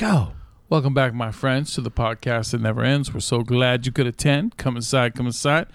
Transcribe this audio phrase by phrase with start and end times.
[0.00, 0.32] Go.
[0.70, 3.12] Welcome back, my friends, to the podcast that never ends.
[3.12, 4.56] We're so glad you could attend.
[4.56, 5.66] Come inside, come inside.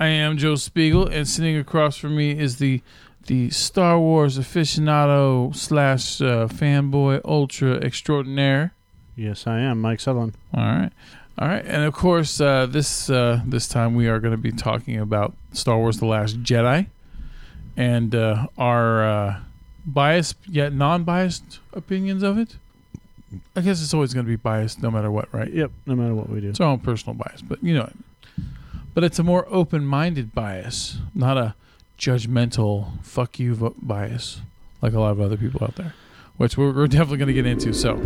[0.00, 2.82] I am Joe Spiegel, and sitting across from me is the
[3.28, 8.74] the Star Wars aficionado slash uh, fanboy ultra extraordinaire.
[9.14, 10.34] Yes, I am Mike Sutherland.
[10.52, 10.90] All right,
[11.38, 14.50] all right, and of course, uh, this uh, this time we are going to be
[14.50, 16.88] talking about Star Wars: The Last Jedi,
[17.76, 19.40] and uh, our uh,
[19.86, 22.56] biased yet non-biased opinions of it.
[23.54, 25.52] I guess it's always going to be biased, no matter what, right?
[25.52, 25.70] Yep.
[25.86, 26.48] No matter what we do.
[26.48, 27.94] It's our own personal bias, but you know, what I
[28.42, 28.50] mean.
[28.94, 31.54] but it's a more open-minded bias, not a
[31.98, 34.40] judgmental "fuck you" vo- bias
[34.80, 35.92] like a lot of other people out there,
[36.36, 37.72] which we're, we're definitely going to get into.
[37.74, 37.96] So,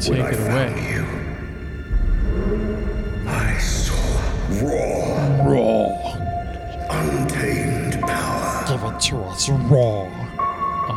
[0.00, 0.92] take When I it found away.
[0.92, 1.04] you,
[3.28, 3.94] I saw
[4.62, 5.88] raw, Raw.
[6.90, 10.04] untamed power, Give it to us raw.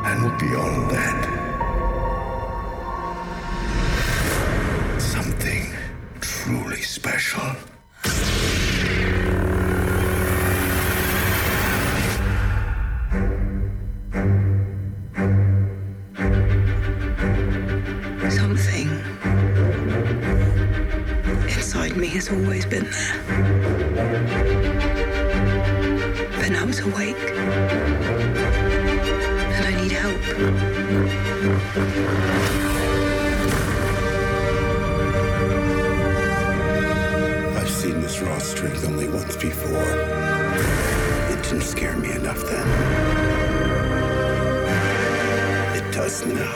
[0.05, 1.38] and beyond that,
[6.43, 7.41] truly special.
[18.29, 18.89] Something
[21.49, 23.15] inside me has always been there.
[26.37, 27.17] But now it's awake.
[29.55, 30.21] And I need help.
[38.19, 39.83] Seen raw strength only once before.
[41.31, 42.67] It didn't scare me enough then.
[45.77, 46.55] It does now.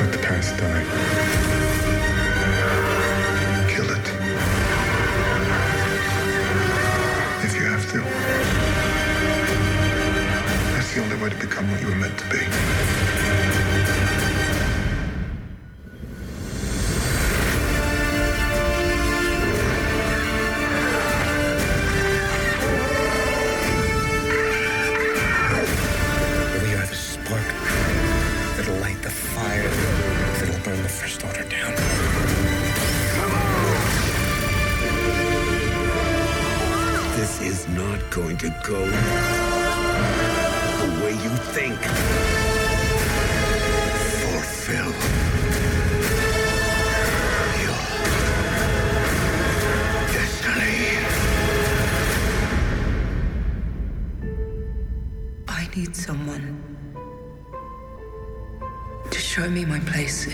[0.00, 0.84] Let the past die.
[3.68, 4.08] Kill it.
[7.44, 8.00] If you have to.
[10.72, 12.38] That's the only way to become what you were meant to be.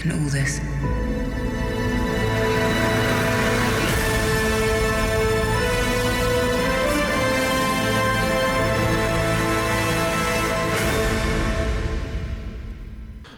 [0.04, 0.60] In all this.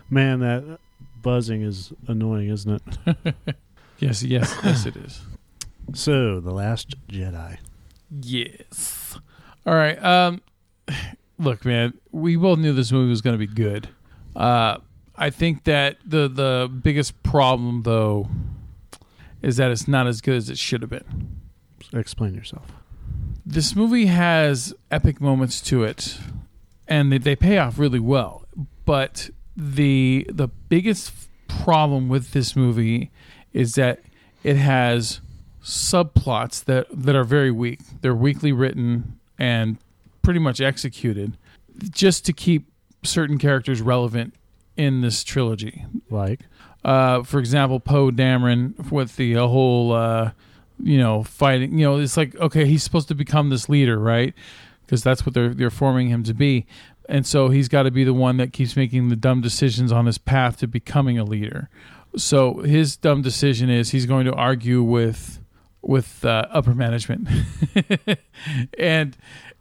[0.08, 0.78] Man, that
[1.22, 3.34] buzzing is annoying, isn't it?
[3.98, 5.22] Yes, yes, yes, it is.
[5.94, 7.56] so, The Last Jedi.
[8.20, 9.18] Yes.
[9.64, 9.96] All right.
[10.04, 10.42] Um,
[11.38, 13.88] look, man, we both knew this movie was going to be good.
[14.36, 14.76] Uh,
[15.18, 18.28] I think that the the biggest problem, though,
[19.42, 21.40] is that it's not as good as it should have been.
[21.92, 22.72] Explain yourself.
[23.44, 26.18] This movie has epic moments to it,
[26.88, 28.44] and they, they pay off really well.
[28.84, 31.12] But the the biggest
[31.48, 33.10] problem with this movie
[33.52, 34.00] is that
[34.42, 35.20] it has
[35.62, 37.80] subplots that that are very weak.
[38.00, 39.78] They're weakly written and
[40.22, 41.36] pretty much executed
[41.90, 42.66] just to keep
[43.02, 44.34] certain characters relevant
[44.76, 45.84] in this trilogy.
[46.10, 46.40] Like,
[46.84, 50.30] Uh, for example, Poe Dameron with the whole, uh,
[50.82, 51.78] you know, fighting.
[51.78, 54.34] You know, it's like okay, he's supposed to become this leader, right?
[54.84, 56.64] Because that's what they're they're forming him to be,
[57.08, 60.06] and so he's got to be the one that keeps making the dumb decisions on
[60.06, 61.68] his path to becoming a leader.
[62.16, 65.40] So his dumb decision is he's going to argue with
[65.82, 67.28] with uh, upper management
[68.78, 69.16] and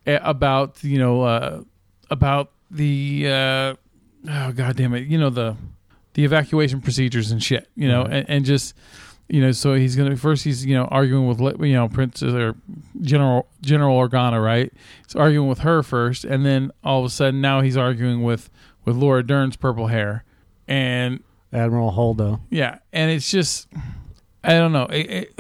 [0.05, 1.61] uh, about you know uh,
[2.09, 3.75] about the uh,
[4.30, 5.56] oh god damn it you know the
[6.13, 8.74] the evacuation procedures and shit you know and, and just
[9.27, 12.33] you know so he's gonna first he's you know arguing with you know prince uh,
[12.33, 12.56] or
[13.01, 14.72] general general organa right
[15.06, 18.50] he's arguing with her first and then all of a sudden now he's arguing with
[18.86, 20.24] with laura dern's purple hair
[20.68, 21.21] and
[21.56, 22.42] Admiral Holdo.
[22.50, 23.68] yeah, and it's just
[24.44, 24.86] I don't know.
[24.86, 25.39] It, it,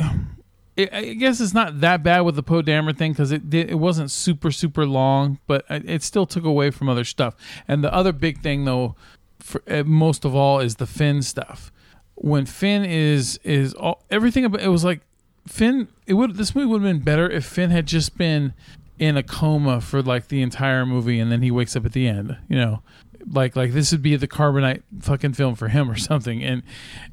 [0.77, 3.79] it, I guess it's not that bad with the Poe Dameron thing because it it
[3.79, 7.35] wasn't super super long, but it still took away from other stuff.
[7.67, 8.95] And the other big thing though,
[9.39, 11.71] for, uh, most of all, is the Finn stuff.
[12.15, 15.01] When Finn is is all everything about it was like
[15.47, 15.87] Finn.
[16.07, 18.53] It would this movie would have been better if Finn had just been
[18.97, 22.07] in a coma for like the entire movie and then he wakes up at the
[22.07, 22.81] end you know
[23.29, 26.63] like like this would be the carbonite fucking film for him or something and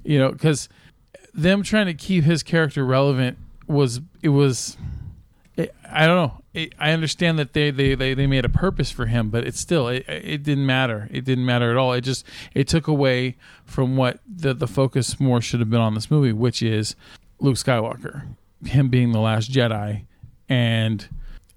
[0.05, 0.69] you know because
[1.35, 3.37] them trying to keep his character relevant
[3.67, 4.77] was it was
[5.57, 6.39] it, i don't know.
[6.55, 9.61] It, i understand that they, they they they made a purpose for him but it's
[9.61, 11.09] still it, it didn't matter.
[11.11, 11.93] It didn't matter at all.
[11.93, 15.95] It just it took away from what the the focus more should have been on
[15.95, 16.95] this movie which is
[17.41, 18.27] luke skywalker
[18.65, 20.05] him being the last jedi
[20.49, 21.09] and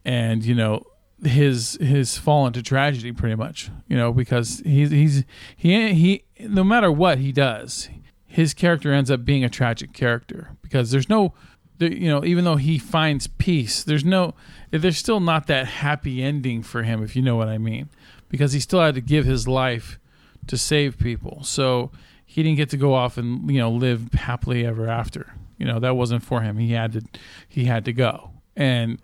[0.04, 0.84] and you know
[1.24, 5.24] his his fall into tragedy pretty much you know because he's he's
[5.56, 7.90] he he no matter what he does
[8.26, 11.34] his character ends up being a tragic character because there's no
[11.80, 14.34] you know even though he finds peace there's no
[14.72, 17.90] there's still not that happy ending for him if you know what i mean
[18.30, 20.00] because he still had to give his life
[20.48, 21.92] to save people so
[22.26, 25.80] he didn't get to go off and you know live happily ever after you know
[25.80, 27.02] that wasn't for him he had to
[27.48, 29.00] he had to go and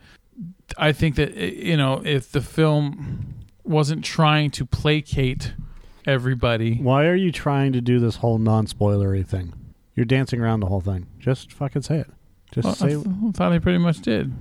[0.77, 5.53] I think that eh, you know if the film wasn't trying to placate
[6.05, 9.53] everybody, Why are you trying to do this whole non-spoilery thing?
[9.95, 11.07] You're dancing around the whole thing.
[11.19, 12.09] Just fucking say it.
[12.51, 12.95] Just well, I say.
[12.95, 14.31] th- I thought I pretty much did.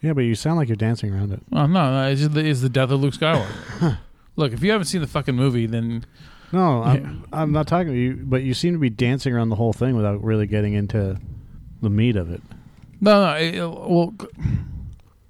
[0.00, 1.40] yeah, but you sound like you're dancing around it.
[1.50, 3.98] Well, no, no, it's, just the, it's the death of Luke Skywalker.
[4.36, 6.04] Look, if you haven't seen the fucking movie, then
[6.52, 9.56] No, I'm, I'm not talking to you, but you seem to be dancing around the
[9.56, 11.18] whole thing without really getting into
[11.82, 12.40] the meat of it.
[13.00, 13.34] no, no.
[13.36, 14.14] It, well,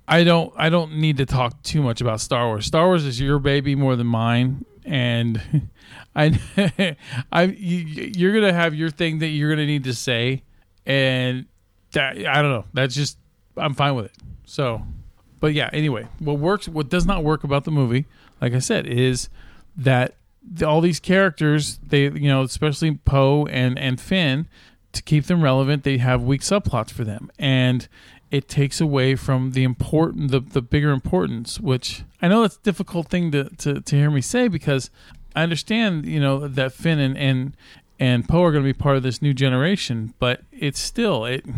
[0.07, 0.53] I don't.
[0.57, 2.67] I don't need to talk too much about Star Wars.
[2.67, 5.41] Star Wars is your baby more than mine, and
[6.17, 6.39] I,
[7.33, 10.43] I, you, you're gonna have your thing that you're gonna need to say,
[10.85, 11.47] and
[11.93, 12.65] that I don't know.
[12.73, 13.19] That's just
[13.57, 14.13] I'm fine with it.
[14.45, 14.83] So,
[15.39, 15.71] but yeah.
[15.73, 18.07] Anyway, what works, what does not work about the movie,
[18.41, 19.29] like I said, is
[19.77, 24.49] that the, all these characters, they you know, especially Poe and and Finn,
[24.93, 27.89] to keep them relevant, they have weak subplots for them, and
[28.31, 31.61] it takes away from the important, the the bigger importance.
[31.61, 34.91] Which I know that's a difficult thing to to, to hear me say because
[35.35, 37.57] I understand, you know, that Finn and and
[38.01, 41.45] and Poe are going to be part of this new generation, but it's still it.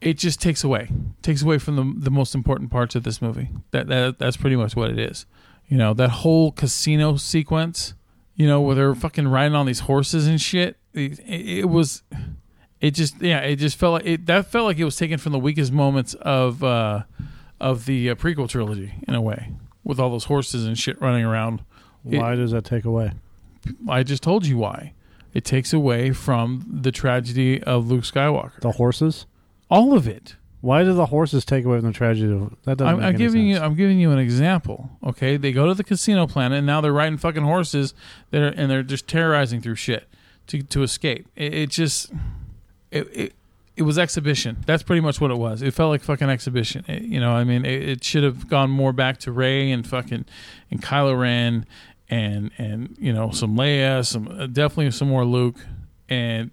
[0.00, 0.90] It just takes away,
[1.22, 3.48] takes away from the the most important parts of this movie.
[3.70, 5.24] That that that's pretty much what it is.
[5.66, 7.94] You know, that whole casino sequence.
[8.36, 10.76] You know, where they're fucking riding on these horses and shit.
[10.92, 12.02] It, it, it was,
[12.82, 14.26] it just yeah, it just felt like it.
[14.26, 17.04] That felt like it was taken from the weakest moments of uh
[17.58, 19.52] of the uh, prequel trilogy in a way,
[19.84, 21.62] with all those horses and shit running around.
[22.06, 23.12] It- Why does that take away?
[23.88, 24.92] I just told you why.
[25.32, 28.60] It takes away from the tragedy of Luke Skywalker.
[28.60, 29.26] The horses?
[29.68, 30.36] All of it.
[30.60, 32.78] Why do the horses take away from the tragedy of that?
[32.78, 33.58] Doesn't I'm, make I'm giving you.
[33.58, 34.88] I'm giving you an example.
[35.04, 37.92] Okay, they go to the casino planet and now they're riding fucking horses.
[38.30, 40.08] That are, and they're just terrorizing through shit
[40.46, 41.26] to to escape.
[41.36, 42.12] It, it just
[42.90, 43.32] it, it
[43.76, 44.58] it was exhibition.
[44.66, 45.60] That's pretty much what it was.
[45.60, 46.84] It felt like fucking exhibition.
[46.88, 49.86] It- you know, I mean, it, it should have gone more back to Rey and
[49.86, 50.24] fucking
[50.70, 51.66] and Kylo Ren
[52.10, 55.56] and and you know some Leia, some uh, definitely some more Luke,
[56.08, 56.50] and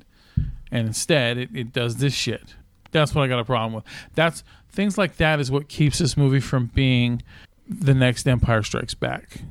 [0.71, 2.55] and instead it, it does this shit.
[2.91, 3.83] That's what I got a problem with.
[4.15, 7.21] That's things like that is what keeps this movie from being
[7.67, 9.41] the next Empire Strikes Back.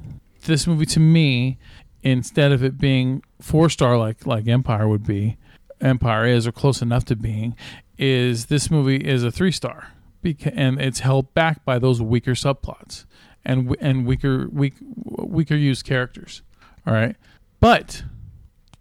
[0.44, 1.58] This movie to me,
[2.02, 5.37] instead of it being four star like like Empire would be,
[5.81, 7.56] Empire is or close enough to being,
[7.99, 9.88] is this movie is a three star,
[10.25, 13.05] and it's held back by those weaker subplots
[13.44, 16.42] and and weaker weak weaker used characters.
[16.87, 17.16] All right,
[17.61, 18.02] but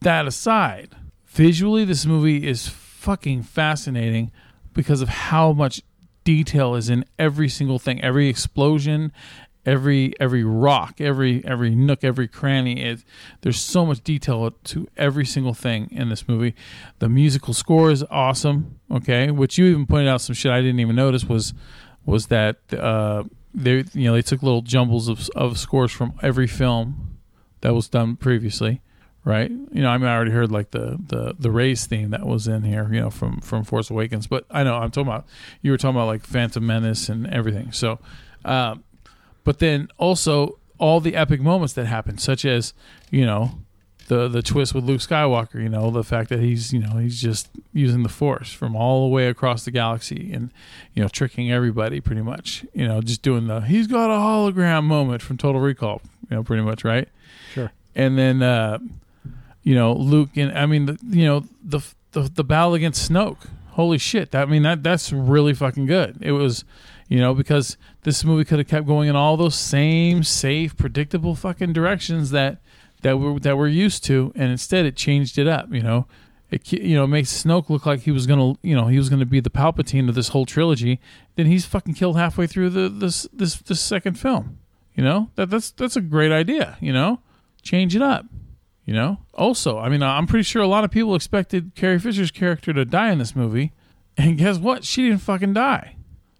[0.01, 4.31] that aside, visually this movie is fucking fascinating
[4.73, 5.81] because of how much
[6.23, 9.11] detail is in every single thing, every explosion,
[9.65, 12.81] every every rock, every every nook, every cranny.
[12.81, 13.03] It,
[13.41, 16.55] there's so much detail to every single thing in this movie.
[16.99, 18.79] The musical score is awesome.
[18.91, 21.53] Okay, which you even pointed out some shit I didn't even notice was
[22.05, 26.47] was that uh, they you know they took little jumbles of of scores from every
[26.47, 27.17] film
[27.61, 28.81] that was done previously
[29.23, 29.51] right?
[29.51, 32.47] You know, I mean, I already heard like the the the race theme that was
[32.47, 34.27] in here, you know, from from Force Awakens.
[34.27, 35.25] But I know I'm talking about
[35.61, 37.71] you were talking about like Phantom Menace and everything.
[37.71, 37.99] So,
[38.45, 38.83] um,
[39.43, 42.73] but then also all the epic moments that happen, such as
[43.11, 43.59] you know
[44.09, 45.55] the the twist with Luke Skywalker.
[45.55, 49.07] You know, the fact that he's you know he's just using the Force from all
[49.07, 50.51] the way across the galaxy and
[50.93, 52.65] you know tricking everybody pretty much.
[52.73, 56.01] You know, just doing the he's got a hologram moment from Total Recall.
[56.29, 57.07] You know, pretty much right.
[57.53, 57.71] Sure.
[57.95, 58.43] And then.
[58.43, 58.79] uh
[59.63, 61.81] you know Luke and I mean the, you know the,
[62.13, 63.45] the the battle against Snoke.
[63.71, 64.31] Holy shit!
[64.31, 66.17] That, I mean that that's really fucking good.
[66.21, 66.63] It was,
[67.07, 71.35] you know, because this movie could have kept going in all those same safe, predictable
[71.35, 72.61] fucking directions that
[73.01, 75.73] that we're that we're used to, and instead it changed it up.
[75.73, 76.07] You know,
[76.51, 79.25] it you know makes Snoke look like he was gonna you know he was gonna
[79.25, 80.99] be the Palpatine of this whole trilogy.
[81.35, 84.59] Then he's fucking killed halfway through the this this this second film.
[84.95, 86.77] You know that that's that's a great idea.
[86.81, 87.19] You know,
[87.61, 88.25] change it up.
[88.85, 89.19] You know.
[89.33, 92.85] Also, I mean, I'm pretty sure a lot of people expected Carrie Fisher's character to
[92.85, 93.71] die in this movie,
[94.17, 94.83] and guess what?
[94.83, 95.95] She didn't fucking die.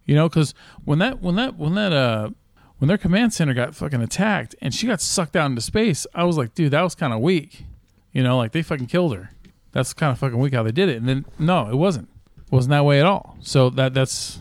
[0.06, 2.32] You know, because when that when that when that uh
[2.80, 6.24] when their command center got fucking attacked and she got sucked out into space, I
[6.24, 7.66] was like, dude, that was kind of weak.
[8.12, 9.32] You know, like they fucking killed her.
[9.72, 10.98] That's kind of fucking weak how they did it.
[10.98, 12.10] And then no, it wasn't.
[12.38, 13.38] It wasn't that way at all.
[13.42, 14.40] So that that's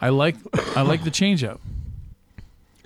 [0.00, 0.36] I like
[0.74, 1.60] I like the change up.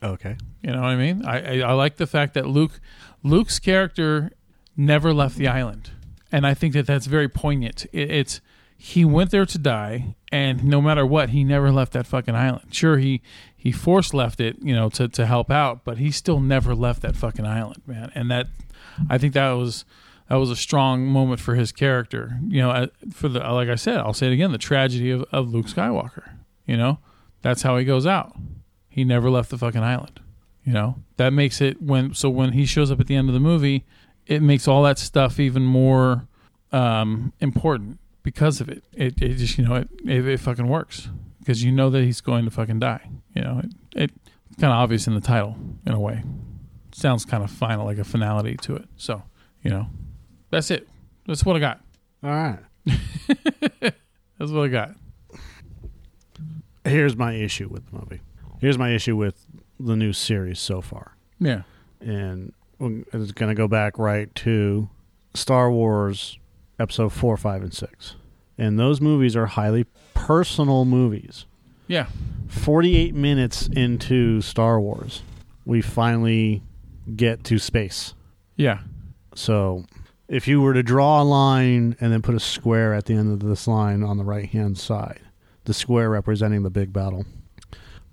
[0.02, 0.36] Okay.
[0.62, 1.24] You know what I mean?
[1.24, 2.80] I, I I like the fact that Luke
[3.22, 4.32] Luke's character
[4.76, 5.90] never left the island,
[6.32, 7.86] and I think that that's very poignant.
[7.92, 8.40] It, it's
[8.82, 12.74] he went there to die, and no matter what, he never left that fucking island.
[12.74, 13.20] Sure, he
[13.54, 17.02] he force left it, you know, to to help out, but he still never left
[17.02, 18.10] that fucking island, man.
[18.14, 18.46] And that
[19.10, 19.84] I think that was
[20.30, 22.40] that was a strong moment for his character.
[22.48, 25.26] You know, uh, for the like I said, I'll say it again: the tragedy of,
[25.30, 26.30] of Luke Skywalker.
[26.64, 27.00] You know,
[27.42, 28.34] that's how he goes out.
[28.88, 30.20] He never left the fucking island.
[30.64, 33.34] You know, that makes it when so when he shows up at the end of
[33.34, 33.84] the movie,
[34.26, 36.26] it makes all that stuff even more
[36.72, 38.84] um, important because of it.
[38.92, 41.08] It, it just you know it, it it fucking works
[41.40, 43.08] because you know that he's going to fucking die.
[43.34, 44.10] You know, it, it
[44.50, 46.22] it's kind of obvious in the title in a way.
[46.92, 48.88] Sounds kind of final, like a finality to it.
[48.96, 49.22] So
[49.62, 49.86] you know,
[50.50, 50.88] that's it.
[51.26, 51.80] That's what I got.
[52.22, 52.58] All right.
[54.38, 54.94] That's what I got.
[56.84, 58.20] Here's my issue with the movie.
[58.58, 59.46] Here's my issue with
[59.78, 61.14] the new series so far.
[61.38, 61.62] Yeah.
[62.00, 64.88] and it's going to go back right to
[65.34, 66.38] Star Wars
[66.80, 68.16] episode 4, 5, and 6.
[68.58, 69.84] And those movies are highly
[70.14, 71.46] personal movies.
[71.86, 72.06] Yeah.
[72.48, 75.22] 48 minutes into Star Wars,
[75.64, 76.62] we finally
[77.14, 78.14] get to space.
[78.56, 78.80] Yeah.
[79.34, 79.84] So
[80.28, 83.32] if you were to draw a line and then put a square at the end
[83.32, 85.20] of this line on the right hand side,
[85.64, 87.26] the square representing the big battle.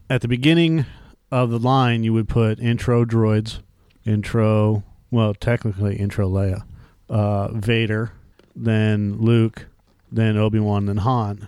[0.10, 0.86] At the beginning
[1.32, 3.60] of the line, you would put intro droids,
[4.06, 6.64] intro, well, technically intro Leia,
[7.10, 8.14] uh, Vader,
[8.58, 9.68] then Luke,
[10.12, 11.48] then Obi Wan, then Han,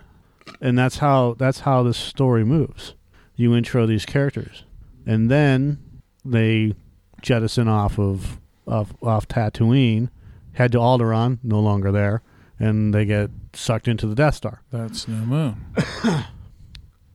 [0.60, 2.94] and that's how that's how this story moves.
[3.36, 4.64] You intro these characters,
[5.06, 5.78] and then
[6.24, 6.74] they
[7.20, 10.10] jettison off of off, off Tatooine,
[10.52, 12.22] head to Alderaan, no longer there,
[12.58, 14.62] and they get sucked into the Death Star.
[14.70, 15.66] That's New Moon.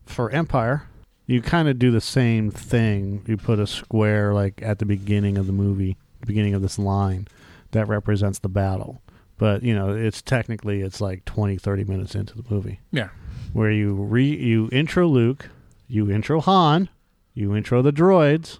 [0.05, 0.87] For Empire,
[1.25, 3.23] you kind of do the same thing.
[3.27, 6.77] You put a square like at the beginning of the movie, the beginning of this
[6.77, 7.27] line
[7.71, 9.01] that represents the battle.
[9.37, 13.09] But, you know, it's technically it's like 20 30 minutes into the movie Yeah.
[13.53, 15.49] where you re you intro Luke,
[15.87, 16.87] you intro Han,
[17.33, 18.59] you intro the droids,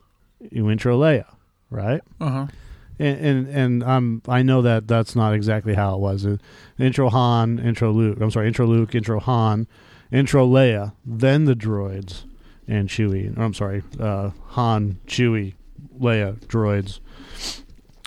[0.52, 1.26] you intro Leia,
[1.70, 2.02] right?
[2.20, 2.48] Uh huh.
[3.00, 6.28] and and, and um, I know that that's not exactly how it was.
[6.78, 8.20] Intro Han, intro Luke.
[8.20, 9.68] I'm sorry, intro Luke, intro Han,
[10.12, 12.26] intro Leia, then the droids
[12.68, 13.36] and Chewie.
[13.38, 15.54] Or, I'm sorry, uh, Han, Chewie,
[15.98, 17.00] Leia, droids.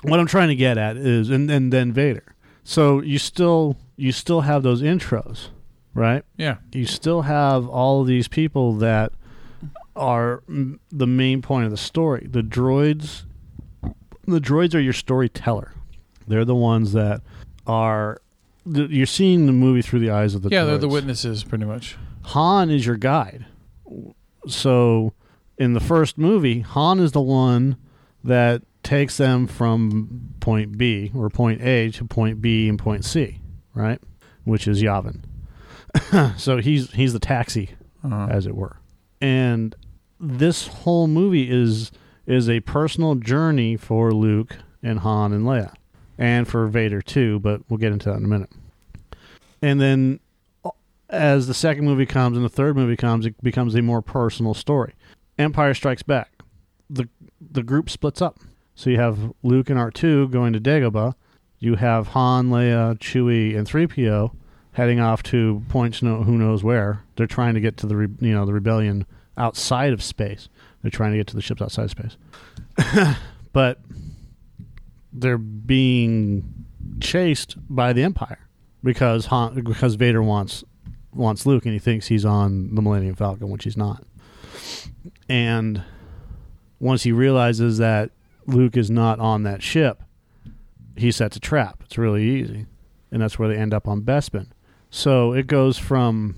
[0.02, 2.34] What I'm trying to get at is, and, and then Vader.
[2.68, 5.48] So you still you still have those intros,
[5.94, 6.22] right?
[6.36, 6.58] Yeah.
[6.72, 9.10] you still have all of these people that
[9.96, 12.26] are mm, the main point of the story.
[12.30, 13.22] The droids,
[14.26, 15.72] the droids are your storyteller.
[16.26, 17.22] They're the ones that
[17.66, 18.20] are.
[18.70, 20.92] th- You're seeing the movie through the eyes of the yeah, they're the droids.
[20.92, 21.96] witnesses, pretty much.
[22.24, 23.46] Han is your guide.
[24.46, 25.14] So
[25.56, 27.78] in the first movie, Han is the one
[28.22, 33.40] that takes them from point B or point A to point B and point C,
[33.74, 34.00] right?
[34.44, 35.20] Which is Yavin.
[36.38, 37.70] so he's he's the taxi,
[38.02, 38.28] Uh-huh.
[38.30, 38.78] as it were.
[39.20, 39.74] And
[40.18, 41.92] this whole movie is
[42.26, 45.74] is a personal journey for Luke and Han and Leia,
[46.16, 47.38] and for Vader too.
[47.40, 48.50] But we'll get into that in a minute.
[49.60, 50.20] And then
[51.10, 54.54] as the second movie comes and the third movie comes, it becomes a more personal
[54.54, 54.94] story.
[55.38, 56.30] Empire Strikes Back.
[56.88, 57.08] The
[57.40, 58.38] the group splits up.
[58.78, 61.14] So you have Luke and R2 going to Dagobah.
[61.58, 64.30] You have Han, Leia, Chewie, and 3PO
[64.74, 67.02] heading off to points no, who knows where.
[67.16, 69.04] They're trying to get to the re, you know the rebellion
[69.36, 70.48] outside of space.
[70.80, 73.16] They're trying to get to the ships outside of space.
[73.52, 73.80] but
[75.12, 76.64] they're being
[77.00, 78.46] chased by the Empire
[78.84, 80.62] because Han, because Vader wants
[81.12, 84.04] wants Luke and he thinks he's on the Millennium Falcon, which he's not.
[85.28, 85.82] And
[86.78, 88.12] once he realizes that
[88.48, 90.02] Luke is not on that ship,
[90.96, 91.82] he sets a trap.
[91.84, 92.66] It's really easy.
[93.12, 94.48] And that's where they end up on Bespin.
[94.90, 96.34] So it goes from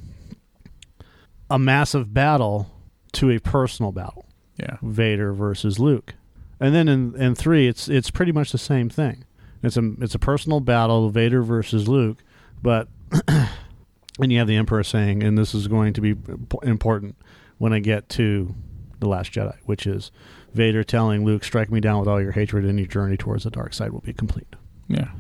[1.49, 2.71] a massive battle
[3.13, 4.27] to a personal battle.
[4.57, 4.77] Yeah.
[4.83, 6.15] Vader versus Luke.
[6.61, 9.25] And then in, in three, it's it's pretty much the same thing.
[9.63, 12.23] It's a it's a personal battle, Vader versus Luke,
[12.63, 12.89] but
[13.29, 16.17] and you have the Emperor saying, and this is going to be
[16.63, 17.17] important
[17.59, 18.55] when I get to
[19.01, 20.11] the Last Jedi, which is
[20.55, 23.51] Vader telling Luke, "Strike me down with all your hatred, and your journey towards the
[23.51, 24.57] dark side will be complete."
[24.89, 25.11] Yeah.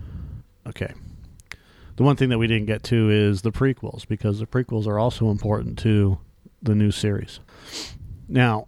[0.66, 0.92] Okay.
[1.96, 4.98] The one thing that we didn't get to is the prequels because the prequels are
[4.98, 6.18] also important to
[6.62, 7.40] the new series.
[8.28, 8.64] Now,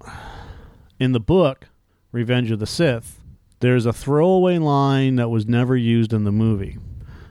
[1.00, 1.68] in the book
[2.10, 3.20] Revenge of the Sith,
[3.60, 6.78] there's a throwaway line that was never used in the movie.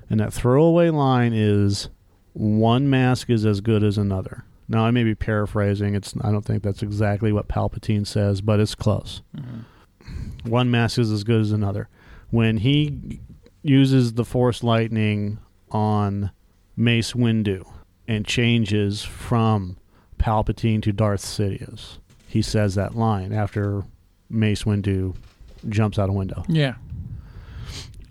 [0.10, 1.90] And that throwaway line is
[2.34, 4.44] one mask is as good as another.
[4.72, 5.96] Now, I may be paraphrasing.
[5.96, 9.22] It's I don't think that's exactly what Palpatine says, but it's close.
[9.36, 10.50] Mm-hmm.
[10.50, 11.90] One mask is as good as another.
[12.30, 13.20] When he
[13.64, 15.40] uses the Force lightning
[15.72, 16.32] on
[16.78, 17.70] Mace Windu
[18.08, 19.76] and changes from
[20.18, 23.84] Palpatine to Darth Sidious, he says that line after
[24.30, 25.18] Mace Windu
[25.68, 26.46] jumps out a window.
[26.48, 26.76] Yeah.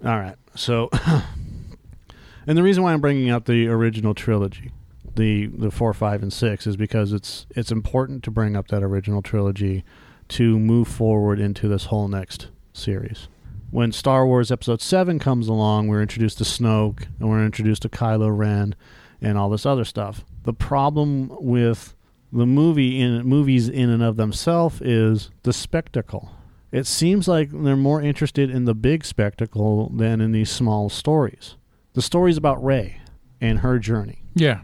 [0.04, 0.36] All right.
[0.54, 0.90] So,
[2.46, 4.72] and the reason why I'm bringing up the original trilogy,
[5.20, 8.82] the the four, five, and six, is because it's it's important to bring up that
[8.82, 9.84] original trilogy
[10.28, 13.28] to move forward into this whole next series.
[13.70, 17.88] When Star Wars Episode Seven comes along, we're introduced to Snoke and we're introduced to
[17.88, 18.74] Kylo Ren
[19.20, 20.24] and all this other stuff.
[20.44, 21.94] The problem with
[22.32, 26.30] the movie in movies in and of themselves is the spectacle.
[26.72, 31.56] It seems like they're more interested in the big spectacle than in these small stories.
[31.94, 33.00] The story's about Rey
[33.40, 34.60] and her journey, Yeah.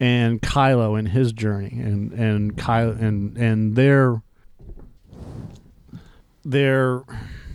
[0.00, 4.22] And Kylo and his journey, and and Kylo and and their
[6.44, 7.02] their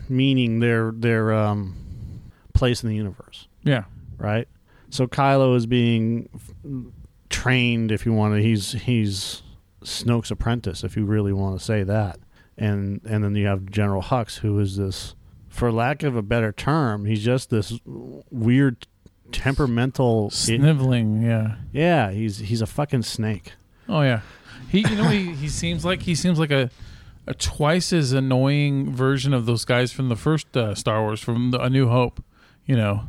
[0.10, 1.76] meaning, their their um,
[2.54, 3.86] place in the universe Yeah.
[4.18, 4.48] right?
[4.92, 6.30] So Kylo is being
[7.30, 8.42] trained, if you want to.
[8.42, 9.42] He's he's
[9.84, 12.20] Snoke's apprentice, if you really want to say that.
[12.58, 15.16] And and then you have General Hux, who is this,
[15.50, 17.78] for lack of a better term, he's just this
[18.30, 18.88] weird,
[19.44, 20.30] temperamental.
[20.32, 21.22] Sniveling.
[21.22, 21.56] Yeah.
[21.72, 23.54] yeah, he's he's a fucking snake.
[23.88, 24.22] Oh yeah.
[24.70, 26.70] He you know he, he seems like he seems like a
[27.28, 31.52] a twice as annoying version of those guys from the first uh, Star Wars from
[31.52, 32.24] the, A New Hope.
[32.66, 33.04] You know.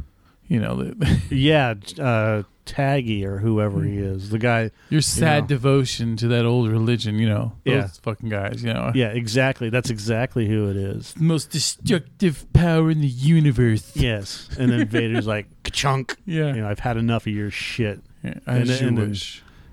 [0.49, 4.71] You know, the, Yeah, uh, Tagge or whoever he is, the guy.
[4.91, 5.47] your sad know.
[5.49, 7.55] devotion to that old religion, you know.
[7.65, 7.89] Those Yeah.
[8.03, 8.93] fucking guys, you know.
[8.95, 9.71] Yeah, exactly.
[9.71, 11.15] That's exactly who it is.
[11.19, 13.91] Most destructive power in the universe.
[13.97, 16.55] Yes, and then Vader's like, "Chunk." Yeah.
[16.55, 18.01] You know, I've had enough of your shit.
[18.25, 18.35] yeah.
[18.47, 19.17] And then- and then-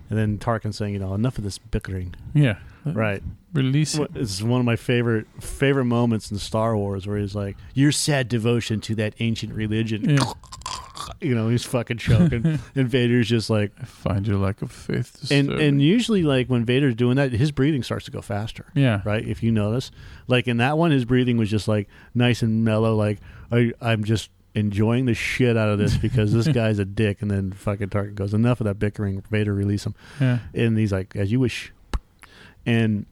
[0.09, 2.13] And then Tarkin saying, you know, enough of this bickering.
[2.35, 2.57] Yeah.
[2.85, 3.23] Right.
[3.53, 4.11] Release it.
[4.13, 8.27] It's one of my favorite favorite moments in Star Wars where he's like, "Your sad
[8.27, 10.17] devotion to that ancient religion." Yeah.
[11.19, 15.31] You know, he's fucking choking, and Vader's just like, I find your lack of faith
[15.31, 18.65] and and usually like when Vader's doing that, his breathing starts to go faster.
[18.73, 19.01] yeah.
[19.03, 19.25] Right.
[19.27, 19.91] If you notice,
[20.27, 22.95] like in that one, his breathing was just like nice and mellow.
[22.95, 23.19] Like
[23.51, 27.21] I, I'm just enjoying the shit out of this because this guy's a dick.
[27.21, 29.21] And then fucking Tarkin goes, enough of that bickering.
[29.29, 29.95] Vader, release him.
[30.19, 30.39] Yeah.
[30.53, 31.71] and he's like, "As you wish,"
[32.65, 33.05] and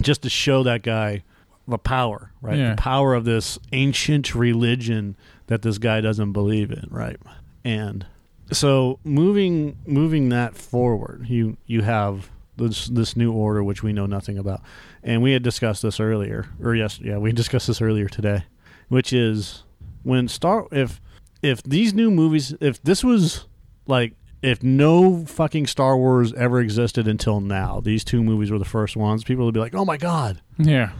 [0.00, 1.22] just to show that guy
[1.66, 2.58] the power, right?
[2.58, 2.70] Yeah.
[2.70, 7.16] The power of this ancient religion that this guy doesn't believe in, right?
[7.64, 8.06] And
[8.52, 14.06] so moving moving that forward, you you have this this new order which we know
[14.06, 14.62] nothing about,
[15.02, 18.44] and we had discussed this earlier, or yes, yeah, we discussed this earlier today,
[18.88, 19.63] which is
[20.04, 21.00] when Star if
[21.42, 23.46] if these new movies if this was
[23.86, 28.64] like if no fucking Star Wars ever existed until now, these two movies were the
[28.64, 30.92] first ones, people would be like, "Oh my god, Yeah.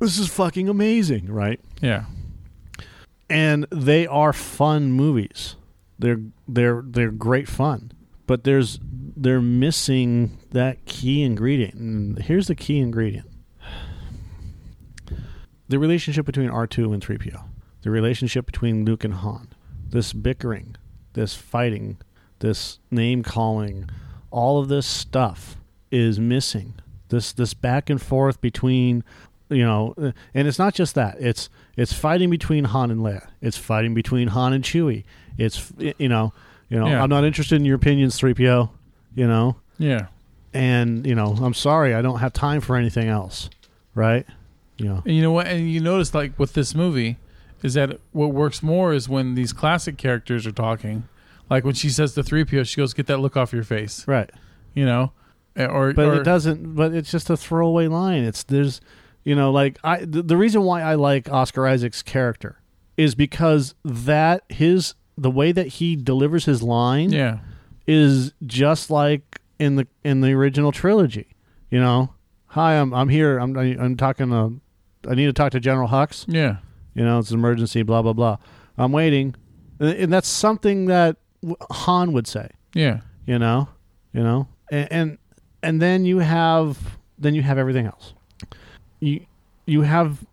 [0.00, 1.60] this is fucking amazing," right?
[1.80, 2.04] Yeah.
[3.30, 5.56] And they are fun movies.
[5.98, 7.92] They're they're they're great fun,
[8.26, 8.78] but there's
[9.16, 11.74] they're missing that key ingredient.
[11.74, 13.28] And here's the key ingredient:
[15.68, 17.38] the relationship between R two and three PO,
[17.86, 19.48] the relationship between Luke and Han,
[19.88, 20.76] this bickering,
[21.14, 21.96] this fighting,
[22.40, 23.88] this name calling,
[24.30, 25.56] all of this stuff
[25.90, 26.74] is missing.
[27.08, 29.04] This this back and forth between
[29.48, 31.16] you know, uh, and it's not just that.
[31.20, 33.28] It's it's fighting between Han and Leia.
[33.40, 35.04] It's fighting between Han and Chewie.
[35.38, 36.32] It's you know,
[36.68, 37.02] you know, Yeah.
[37.02, 38.68] I'm not interested in your opinions, 3PO,
[39.14, 39.56] you know.
[39.78, 40.06] Yeah.
[40.52, 43.48] And, you know, I'm sorry, I don't have time for anything else.
[43.94, 44.26] Right?
[44.78, 45.02] You know.
[45.04, 45.46] And you know what?
[45.46, 47.18] And you notice, like with this movie,
[47.66, 51.04] is that what works more is when these classic characters are talking.
[51.50, 54.06] Like when she says the three PO, she goes, "Get that look off your face,"
[54.08, 54.30] Right.
[54.74, 55.12] you know,
[55.56, 58.24] Eh, or but or, it doesn't but it's just a throwaway line.
[58.24, 58.80] It's there's
[59.24, 62.60] you know like i the, the reason why i like oscar isaac's character
[62.96, 67.38] is because that his the way that he delivers his line Yeah,
[67.88, 71.28] is just like in the in the original trilogy
[71.70, 72.12] you know?
[72.48, 73.38] Hi i'm i'm here.
[73.38, 74.60] I'm i'm talking to
[75.10, 76.24] i need to talk to general hux.
[76.28, 76.58] Yeah,
[76.96, 78.36] you know it's an emergency blah blah blah
[78.78, 79.34] I'm waiting,
[79.78, 81.16] and, and that's something that
[81.70, 82.50] Han would say.
[82.74, 83.00] Yeah.
[83.26, 83.68] You know,
[84.12, 85.18] you know, and, and
[85.62, 88.14] and then you have then you have everything else.
[89.00, 89.26] You
[89.64, 90.24] you have,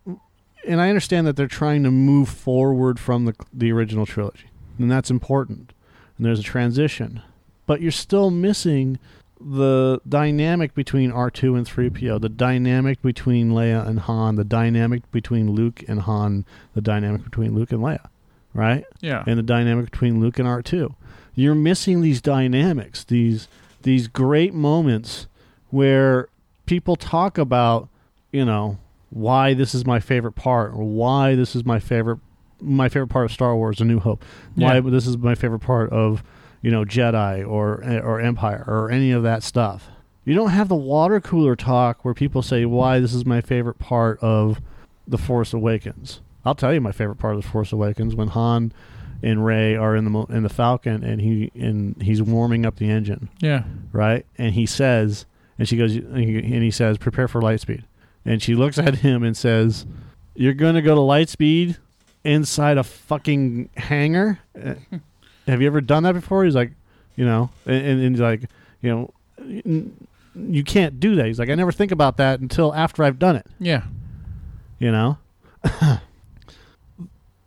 [0.68, 4.46] and I understand that they're trying to move forward from the the original trilogy,
[4.78, 5.74] and that's important.
[6.18, 7.22] And there's a transition,
[7.66, 9.00] but you're still missing
[9.44, 15.52] the dynamic between R2 and 3PO, the dynamic between Leia and Han, the dynamic between
[15.52, 18.08] Luke and Han, the dynamic between Luke and Leia,
[18.54, 18.86] right?
[19.02, 19.24] Yeah.
[19.28, 20.96] And the dynamic between Luke and R2.
[21.36, 23.48] You're missing these dynamics, these
[23.82, 25.28] these great moments
[25.72, 26.30] where
[26.66, 27.90] people talk about,
[28.32, 28.78] you know,
[29.10, 32.20] why this is my favorite part or why this is my favorite
[32.62, 34.24] my favorite part of Star Wars A New Hope.
[34.56, 34.82] Why Yeah.
[34.82, 36.24] this is my favorite part of
[36.64, 39.90] you know Jedi or or Empire or any of that stuff.
[40.26, 43.78] You don't have the water cooler talk where people say why this is my favorite
[43.78, 44.60] part of
[45.08, 46.22] The Force Awakens.
[46.46, 48.72] I'll tell you my favorite part of The Force Awakens when Han
[49.22, 52.90] and Rey are in the in the Falcon and he and he's warming up the
[52.90, 53.64] engine, Yeah.
[53.92, 54.26] right?
[54.38, 55.26] And he says
[55.60, 57.84] and she goes and he, and he says prepare for light speed.
[58.26, 59.86] And she looks at him and says,
[60.34, 61.78] "You're going to go to light speed
[62.24, 64.40] inside a fucking hangar?"
[65.48, 66.46] Have you ever done that before?
[66.46, 66.72] He's like,
[67.16, 68.50] you know, and, and, and he's like,
[68.82, 71.26] you know, "N- you can't do that.
[71.28, 73.46] He's like, I never think about that until after I've done it.
[73.60, 73.84] Yeah.
[74.80, 75.18] You know,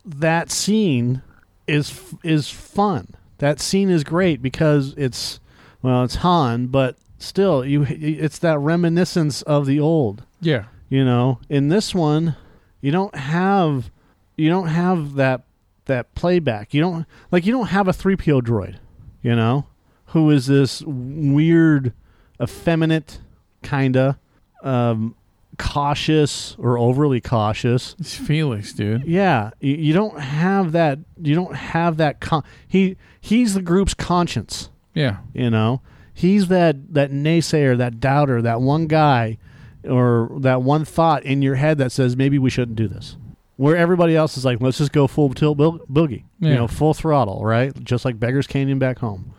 [0.04, 1.22] that scene
[1.66, 3.09] is is fun.
[3.38, 5.40] That scene is great because it's
[5.82, 10.24] well, it's Han, but still, you it's that reminiscence of the old.
[10.40, 10.64] Yeah.
[10.88, 12.37] You know, in this one,
[12.80, 13.90] you don't have
[14.37, 15.42] you don't have that
[15.87, 16.72] that playback.
[16.75, 18.77] You don't like you don't have a 3PO droid,
[19.22, 19.66] you know,
[20.07, 21.92] who is this weird
[22.40, 23.20] effeminate
[23.62, 24.18] kinda
[24.62, 25.14] um
[25.59, 27.96] cautious or overly cautious.
[27.99, 29.07] It's Felix, dude.
[29.07, 33.94] Yeah, you, you don't have that you don't have that con- he he's the group's
[33.94, 34.70] conscience.
[34.94, 35.18] Yeah.
[35.35, 39.38] You know, he's that that naysayer, that doubter, that one guy,
[39.85, 43.16] or that one thought in your head that says maybe we shouldn't do this.
[43.57, 46.92] Where everybody else is like, let's just go full tilt bo- boogie, you know, full
[46.92, 47.73] throttle, right?
[47.83, 49.35] Just like Beggars Canyon back home.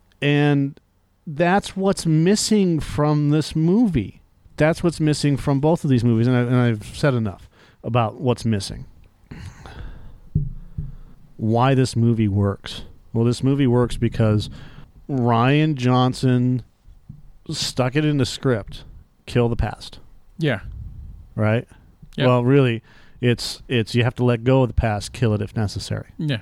[0.22, 0.78] and
[1.26, 4.22] that's what's missing from this movie.
[4.56, 7.48] That's what's missing from both of these movies, and, I, and I've said enough
[7.82, 8.86] about what's missing.
[11.36, 12.82] Why this movie works?
[13.12, 14.50] Well, this movie works because
[15.08, 16.62] Rian Johnson
[17.48, 18.84] stuck it in the script,
[19.26, 19.98] kill the past,
[20.38, 20.60] Yeah.
[21.34, 21.66] right?
[22.16, 22.26] Yeah.
[22.26, 22.82] Well, really,
[23.20, 26.40] it's it's you have to let go of the past, kill it if necessary Yeah.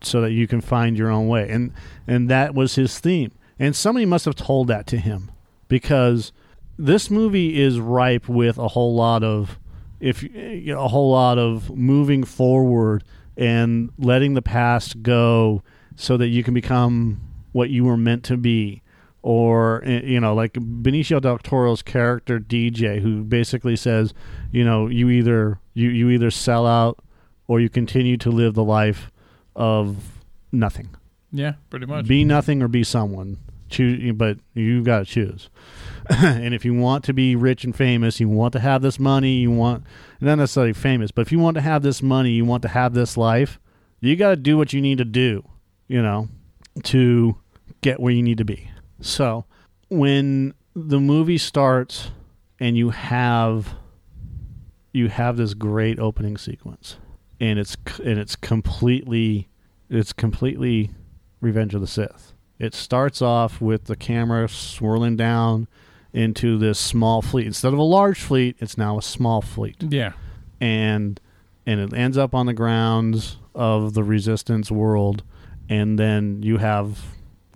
[0.00, 1.48] so that you can find your own way.
[1.50, 1.72] And
[2.06, 3.32] and that was his theme.
[3.58, 5.30] And somebody must have told that to him
[5.68, 6.32] because
[6.78, 9.58] this movie is ripe with a whole lot of
[10.00, 13.02] if you know, a whole lot of moving forward
[13.36, 15.62] and letting the past go
[15.96, 17.20] so that you can become
[17.52, 18.80] what you were meant to be
[19.22, 24.14] or eh, you know like Benicio del Toro's character DJ who basically says
[24.52, 26.98] you know you either you you either sell out
[27.48, 29.10] or you continue to live the life
[29.56, 29.96] of
[30.52, 30.90] nothing.
[31.32, 31.54] Yeah.
[31.70, 32.06] Pretty much.
[32.06, 33.38] Be nothing or be someone.
[33.70, 35.50] Choose, but you got to choose.
[36.08, 39.32] and if you want to be rich and famous, you want to have this money,
[39.32, 39.84] you want
[40.20, 42.94] not necessarily famous, but if you want to have this money, you want to have
[42.94, 43.60] this life,
[44.00, 45.44] you got to do what you need to do,
[45.86, 46.28] you know,
[46.84, 47.36] to
[47.82, 48.70] get where you need to be.
[49.00, 49.44] So,
[49.88, 52.10] when the movie starts
[52.60, 53.74] and you have
[54.92, 56.96] you have this great opening sequence
[57.40, 59.48] and it's and it's completely
[59.90, 60.90] it's completely
[61.40, 62.32] Revenge of the Sith.
[62.58, 65.68] It starts off with the camera swirling down
[66.12, 67.46] into this small fleet.
[67.46, 69.76] Instead of a large fleet, it's now a small fleet.
[69.82, 70.12] Yeah.
[70.60, 71.20] And
[71.66, 75.22] and it ends up on the grounds of the resistance world
[75.68, 76.98] and then you have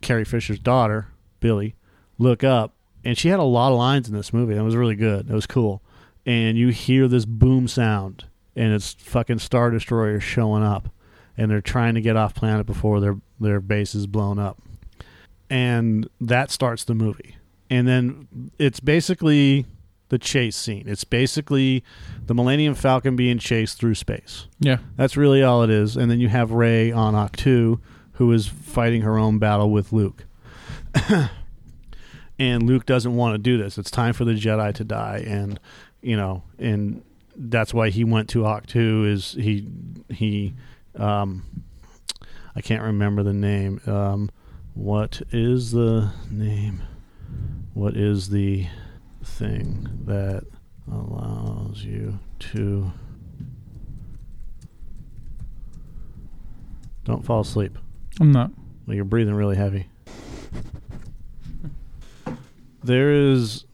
[0.02, 1.08] Carrie Fisher's daughter,
[1.42, 1.74] Billie,
[2.16, 2.74] look up
[3.04, 4.56] and she had a lot of lines in this movie.
[4.56, 5.28] It was really good.
[5.28, 5.82] It was cool.
[6.24, 8.24] And you hear this boom sound
[8.56, 10.88] and it's fucking Star Destroyer showing up
[11.36, 14.58] and they're trying to get off planet before their their base is blown up.
[15.50, 17.36] And that starts the movie.
[17.68, 19.66] And then it's basically
[20.08, 20.84] the chase scene.
[20.86, 21.82] It's basically
[22.26, 24.46] the Millennium Falcon being chased through space.
[24.60, 24.78] Yeah.
[24.96, 25.96] That's really all it is.
[25.96, 27.80] And then you have Rey on Ahch-To,
[28.12, 30.26] who is fighting her own battle with Luke.
[32.38, 33.78] and Luke doesn't want to do this.
[33.78, 35.58] It's time for the Jedi to die, and
[36.00, 37.02] you know, and
[37.36, 39.12] that's why he went to Ahch-To.
[39.12, 39.66] Is he
[40.10, 40.54] he?
[40.96, 41.64] Um,
[42.54, 43.80] I can't remember the name.
[43.86, 44.30] Um,
[44.74, 46.82] what is the name?
[47.74, 48.66] What is the
[49.24, 50.44] thing that
[50.90, 52.92] allows you to
[57.04, 57.76] Don't fall asleep.
[58.20, 58.50] I'm not.
[58.86, 59.88] Well, you're breathing really heavy.
[62.84, 63.64] There is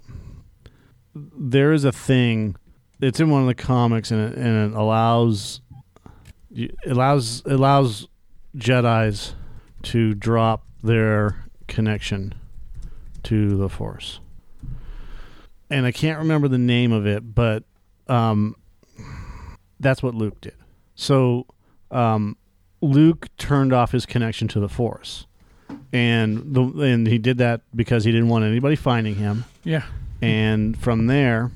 [1.14, 2.57] there is a thing.
[3.01, 5.61] It's in one of the comics, and it, and it allows
[6.51, 8.09] it allows allows
[8.57, 9.35] Jedi's
[9.83, 12.35] to drop their connection
[13.25, 14.21] to the Force.
[15.71, 17.64] And I can't remember the name of it, but
[18.09, 18.57] um,
[19.79, 20.55] that's what Luke did.
[20.94, 21.47] So
[21.90, 22.37] um,
[22.81, 25.27] Luke turned off his connection to the Force,
[25.92, 29.44] and the and he did that because he didn't want anybody finding him.
[29.64, 29.85] Yeah.
[30.20, 31.50] And from there,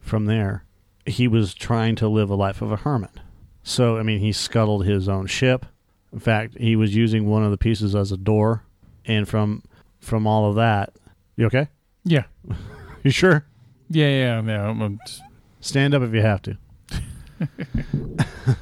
[0.00, 0.64] from there,
[1.06, 3.10] he was trying to live a life of a hermit.
[3.62, 5.66] So I mean, he scuttled his own ship.
[6.12, 8.64] In fact, he was using one of the pieces as a door,
[9.04, 9.62] and from
[10.00, 10.92] from all of that,
[11.36, 11.68] you okay?
[12.04, 12.24] Yeah.
[13.02, 13.46] You sure?
[13.88, 14.08] Yeah.
[14.08, 14.42] Yeah.
[14.42, 14.68] Yeah.
[14.68, 15.22] I'm, I'm just-
[15.60, 16.58] Stand up if you have to.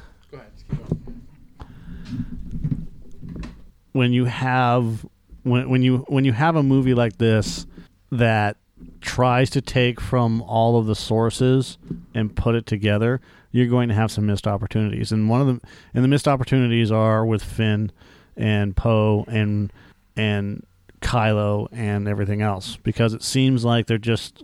[3.91, 5.05] when you have
[5.43, 7.65] when when you when you have a movie like this
[8.11, 8.57] that
[9.01, 11.77] tries to take from all of the sources
[12.13, 13.19] and put it together,
[13.51, 15.11] you're going to have some missed opportunities.
[15.11, 15.61] And one of them
[15.93, 17.91] and the missed opportunities are with Finn
[18.37, 19.71] and Poe and
[20.15, 20.65] and
[21.01, 24.43] Kylo and everything else because it seems like they're just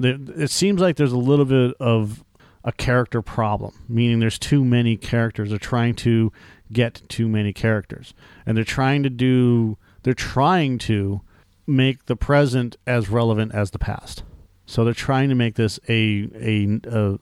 [0.00, 2.24] it seems like there's a little bit of
[2.64, 5.50] a character problem, meaning there's too many characters.
[5.50, 6.32] They're trying to
[6.74, 8.12] get too many characters,
[8.44, 9.78] and they're trying to do.
[10.02, 11.22] They're trying to
[11.66, 14.22] make the present as relevant as the past.
[14.66, 17.18] So they're trying to make this a a, a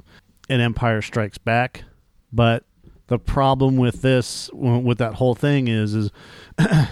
[0.48, 1.84] an Empire Strikes Back,
[2.32, 2.64] but
[3.06, 6.10] the problem with this with that whole thing is is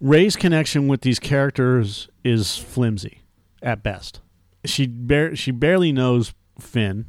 [0.00, 3.22] Rey's connection with these characters is flimsy
[3.62, 4.20] at best.
[4.64, 7.06] She bar- she barely knows Finn.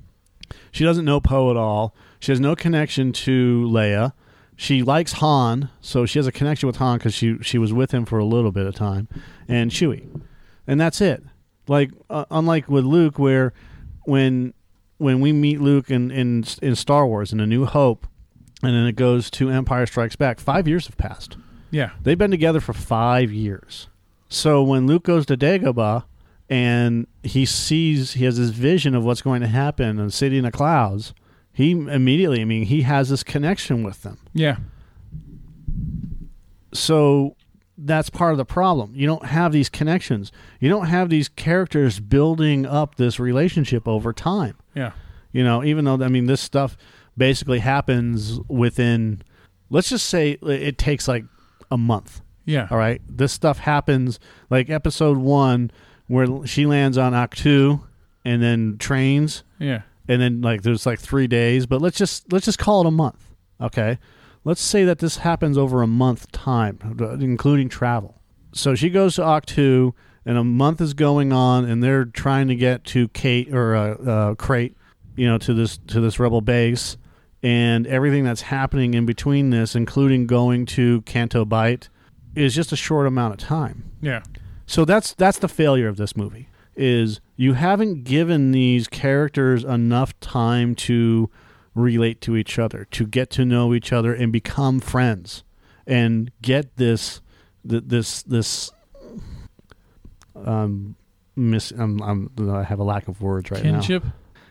[0.71, 1.95] She doesn't know Poe at all.
[2.19, 4.13] She has no connection to Leia.
[4.55, 7.91] She likes Han, so she has a connection with Han because she she was with
[7.91, 9.07] him for a little bit of time,
[9.47, 10.05] and Chewie,
[10.67, 11.23] and that's it.
[11.67, 13.53] Like uh, unlike with Luke, where
[14.03, 14.53] when
[14.97, 18.05] when we meet Luke in, in in Star Wars in A New Hope,
[18.61, 21.37] and then it goes to Empire Strikes Back, five years have passed.
[21.71, 21.91] yeah.
[22.03, 23.87] They've been together for five years.
[24.27, 26.03] So when Luke goes to Dagobah
[26.49, 30.37] and he sees, he has this vision of what's going to happen in the city
[30.37, 31.13] in the clouds,
[31.59, 34.17] he immediately, I mean, he has this connection with them.
[34.33, 34.59] Yeah.
[36.73, 37.35] So
[37.77, 38.93] that's part of the problem.
[38.95, 40.31] You don't have these connections.
[40.61, 44.55] You don't have these characters building up this relationship over time.
[44.73, 44.93] Yeah.
[45.33, 46.77] You know, even though I mean this stuff
[47.17, 49.21] basically happens within
[49.69, 51.25] let's just say it takes like
[51.69, 52.21] a month.
[52.45, 52.69] Yeah.
[52.71, 53.01] All right.
[53.05, 54.17] This stuff happens
[54.49, 55.71] like episode 1
[56.07, 57.81] where she lands on Ahch-To
[58.23, 59.81] and then trains Yeah.
[60.09, 62.91] And then like there's like 3 days, but let's just let's just call it a
[62.91, 63.29] month.
[63.61, 63.99] Okay?
[64.43, 66.79] Let's say that this happens over a month time
[67.21, 68.19] including travel.
[68.51, 69.93] So she goes to Ahch-To
[70.25, 73.93] and a month is going on and they're trying to get to Kate or uh,
[73.93, 74.75] uh, Crait,
[75.15, 76.97] you know, to this to this rebel base
[77.43, 81.87] and everything that's happening in between this including going to Canto Bight
[82.35, 83.91] is just a short amount of time.
[84.01, 84.23] Yeah.
[84.65, 90.17] So that's that's the failure of this movie is you haven't given these characters enough
[90.19, 91.29] time to
[91.75, 95.43] relate to each other, to get to know each other and become friends
[95.85, 97.21] and get this
[97.63, 98.71] this this
[100.35, 100.95] um
[101.35, 103.71] miss I'm, I'm I have a lack of words right now.
[103.73, 104.05] Kinship.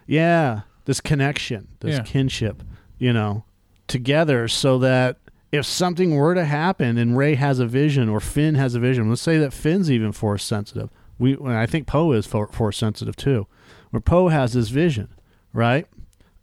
[0.06, 2.02] Yeah, this connection, this Yeah.
[2.02, 2.62] kinship,
[2.98, 3.44] you know,
[3.86, 5.18] together so that
[5.52, 9.08] if something were to happen and Rey has a vision or Finn has a vision,
[9.08, 10.90] let's say that Finn's even force sensitive.
[11.18, 13.46] We, I think Poe is for, force sensitive too,
[13.90, 15.09] where Poe has this vision,
[15.52, 15.87] right?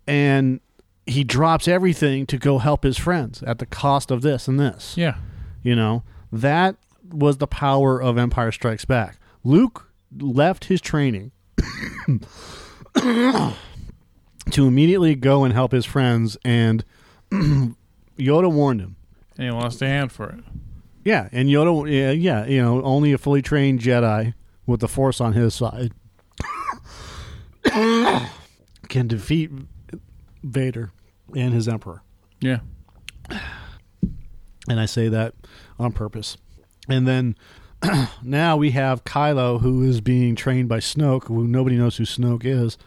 [0.05, 0.59] And
[1.05, 4.97] he drops everything to go help his friends at the cost of this and this.
[4.97, 5.15] Yeah.
[5.63, 6.75] You know, that
[7.11, 9.17] was the power of Empire Strikes Back.
[9.43, 11.31] Luke left his training
[12.95, 16.83] to immediately go and help his friends, and
[17.31, 18.95] Yoda warned him.
[19.37, 20.43] And he lost a hand for it.
[21.03, 24.33] Yeah, and Yoda, yeah, yeah, you know, only a fully trained Jedi
[24.65, 25.91] with the Force on his side
[27.63, 29.51] can defeat
[30.43, 30.91] Vader
[31.35, 32.01] and his Emperor.
[32.39, 32.59] Yeah.
[34.69, 35.33] and I say that
[35.79, 36.37] on purpose.
[36.87, 37.35] And then
[38.23, 42.45] now we have Kylo, who is being trained by Snoke, who nobody knows who Snoke
[42.45, 42.77] is.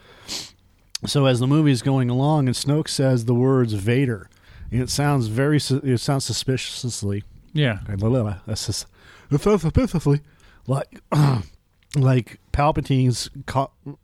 [1.05, 4.29] So as the movie is going along, and Snoke says the words Vader,
[4.71, 7.79] and it sounds very, it sounds suspiciously, Yeah.
[7.87, 8.85] that's just,
[9.31, 10.21] it sounds suspiciously
[10.67, 10.99] like,
[11.95, 13.29] like Palpatine's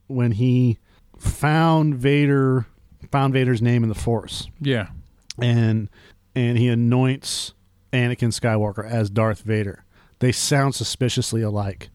[0.08, 0.78] when he
[1.19, 2.65] found Vader
[3.12, 4.88] found Vader's name in the Force, Yeah.
[5.39, 5.89] and
[6.36, 7.54] and he anoints
[7.93, 9.86] Anakin Skywalker as Darth Vader.
[10.19, 11.89] They sound suspiciously alike,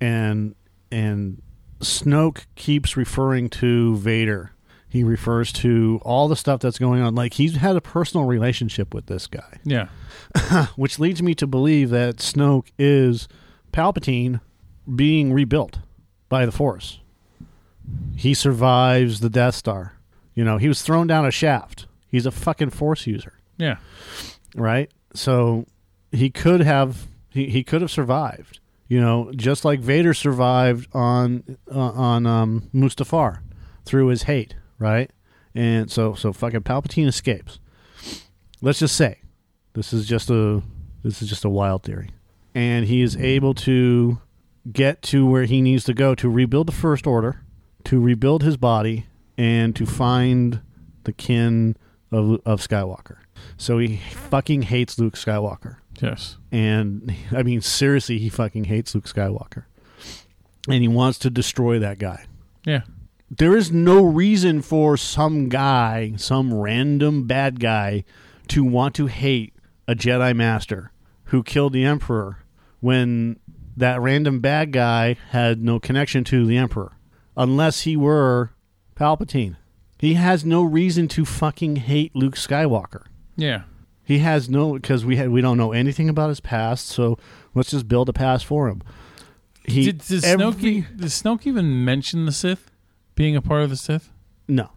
[0.00, 0.54] and
[0.90, 1.42] and
[1.80, 4.52] Snoke keeps referring to Vader.
[4.90, 7.14] He refers to all the stuff that's going on.
[7.14, 9.88] Like he's had a personal relationship with this guy, Yeah.
[10.76, 13.28] which leads me to believe that Snoke is
[13.72, 14.40] Palpatine
[14.94, 15.78] being rebuilt
[16.28, 17.00] by the Force.
[18.16, 19.94] He survives the Death Star.
[20.34, 21.86] You know, he was thrown down a shaft.
[22.08, 23.76] He's a fucking Force user Yeah.
[24.54, 24.90] right?
[25.14, 25.66] So
[26.12, 28.60] he could have he, he could have survived.
[28.88, 33.40] You know, just like Vader survived on uh, on um, Mustafar
[33.84, 35.10] through his hate, right?
[35.54, 37.58] And so so fucking Palpatine escapes.
[38.62, 39.18] Let's just say
[39.74, 40.62] this is just a
[41.02, 42.10] this is just a wild theory,
[42.54, 44.18] and he is able to
[44.72, 47.42] get to where he needs to go to rebuild the First Order,
[47.84, 50.60] to rebuild his body, and to find
[51.04, 51.76] the kin
[52.10, 53.18] of of Skywalker.
[53.56, 55.76] So he fucking hates Luke Skywalker.
[56.00, 56.36] Yes.
[56.52, 59.64] And I mean, seriously, he fucking hates Luke Skywalker.
[60.68, 62.26] And he wants to destroy that guy.
[62.64, 62.82] Yeah.
[63.30, 68.04] There is no reason for some guy, some random bad guy,
[68.48, 69.54] to want to hate
[69.86, 70.92] a Jedi Master
[71.24, 72.38] who killed the Emperor
[72.80, 73.38] when
[73.78, 76.92] that random bad guy had no connection to the Emperor.
[77.36, 78.52] Unless he were
[78.96, 79.56] Palpatine.
[79.98, 83.04] He has no reason to fucking hate Luke Skywalker.
[83.36, 83.62] Yeah.
[84.04, 87.18] He has no because we had we don't know anything about his past, so
[87.54, 88.82] let's just build a past for him.
[89.64, 90.44] He Did, did, every-
[90.82, 92.70] Snoke, did Snoke even mention the Sith
[93.14, 94.10] being a part of the Sith?
[94.48, 94.70] no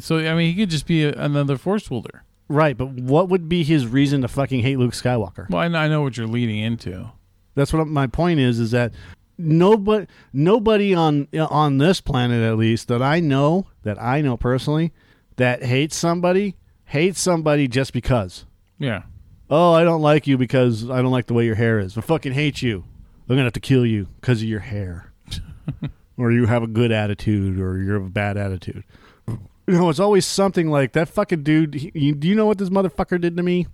[0.00, 2.24] So I mean, he could just be a, another Force wielder.
[2.48, 5.48] right, but what would be his reason to fucking hate Luke Skywalker?
[5.48, 7.10] Well, I know, I know what you're leading into.
[7.54, 8.58] That's what my point is.
[8.60, 8.92] Is that
[9.38, 14.92] nobody nobody on on this planet at least that I know that I know personally
[15.36, 18.44] that hates somebody hates somebody just because.
[18.78, 19.02] Yeah.
[19.50, 21.96] Oh, I don't like you because I don't like the way your hair is.
[21.98, 22.84] I fucking hate you.
[23.28, 25.12] I'm gonna have to kill you because of your hair,
[26.18, 28.84] or you have a good attitude, or you have a bad attitude.
[29.28, 29.38] You
[29.78, 31.08] know, it's always something like that.
[31.08, 31.74] Fucking dude.
[31.74, 33.66] He, you, do you know what this motherfucker did to me?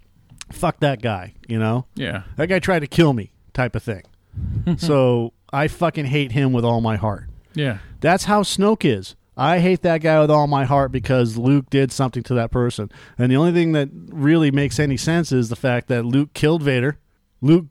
[0.52, 1.34] Fuck that guy.
[1.48, 2.22] You know, Yeah.
[2.36, 4.02] that guy tried to kill me, type of thing.
[4.78, 7.28] so I fucking hate him with all my heart.
[7.54, 7.78] Yeah.
[8.00, 9.16] That's how Snoke is.
[9.36, 12.90] I hate that guy with all my heart because Luke did something to that person.
[13.16, 16.62] And the only thing that really makes any sense is the fact that Luke killed
[16.62, 16.98] Vader.
[17.40, 17.66] Luke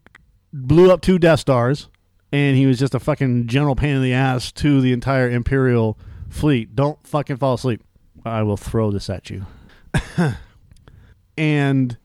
[0.52, 1.88] blew up two Death Stars,
[2.32, 5.96] and he was just a fucking general pain in the ass to the entire Imperial
[6.28, 6.76] fleet.
[6.76, 7.84] Don't fucking fall asleep.
[8.26, 9.46] I will throw this at you.
[11.38, 11.98] and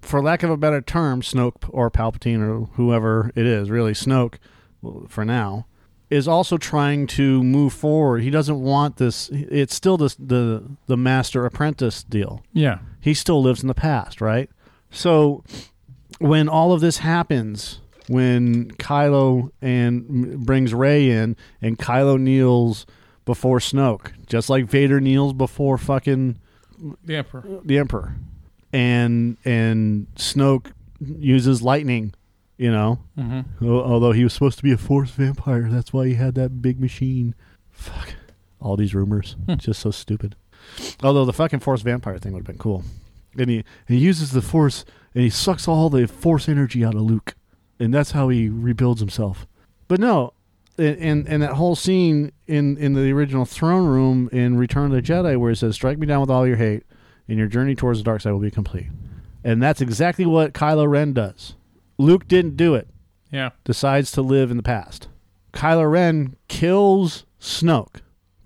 [0.00, 4.34] for lack of a better term, Snoke or Palpatine or whoever it is, really Snoke,
[5.08, 5.66] for now,
[6.10, 8.22] is also trying to move forward.
[8.22, 9.28] He doesn't want this.
[9.32, 12.42] It's still this the the master apprentice deal.
[12.52, 12.78] Yeah.
[13.00, 14.48] He still lives in the past, right?
[14.90, 15.44] So
[16.18, 22.86] when all of this happens, when Kylo and brings Rey in, and Kylo kneels
[23.26, 26.38] before Snoke, just like Vader kneels before fucking
[27.04, 27.60] The Emperor.
[27.64, 28.16] the Emperor,
[28.72, 32.12] and and Snoke uses lightning,
[32.56, 33.68] you know, Mm-hmm.
[33.68, 36.80] Although he was supposed to be a force vampire, that's why he had that big
[36.80, 37.34] machine.
[37.70, 38.14] Fuck.
[38.60, 39.36] All these rumors.
[39.56, 40.34] Just so stupid.
[41.02, 42.82] Although the fucking force vampire thing would have been cool.
[43.38, 47.02] And he, he uses the force and he sucks all the force energy out of
[47.02, 47.34] Luke.
[47.78, 49.46] And that's how he rebuilds himself.
[49.86, 50.32] But no,
[50.76, 55.02] and in that whole scene in, in the original throne room in Return of the
[55.02, 56.82] Jedi where it says, Strike me down with all your hate,
[57.28, 58.86] and your journey towards the dark side will be complete.
[59.44, 61.54] And that's exactly what Kylo Ren does.
[61.98, 62.88] Luke didn't do it
[63.30, 63.50] Yeah.
[63.64, 65.08] decides to live in the past.
[65.52, 67.96] Kylo Ren kills Snoke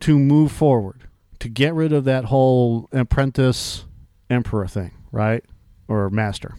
[0.01, 1.03] to move forward,
[1.41, 3.85] to get rid of that whole apprentice
[4.31, 5.45] emperor thing, right?
[5.89, 6.55] Or master,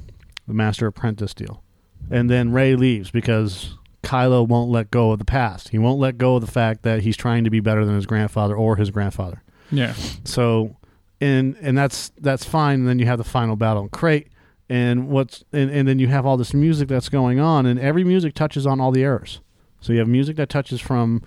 [0.47, 1.63] the master apprentice deal.
[2.11, 5.69] And then Rey leaves because Kylo won't let go of the past.
[5.69, 8.05] He won't let go of the fact that he's trying to be better than his
[8.05, 9.41] grandfather or his grandfather.
[9.71, 9.93] Yeah.
[10.25, 10.75] So,
[11.23, 12.81] and and that's that's fine.
[12.81, 14.27] And then you have the final battle in Crait,
[14.69, 18.03] and what's and, and then you have all this music that's going on, and every
[18.03, 19.39] music touches on all the eras.
[19.79, 21.21] So you have music that touches from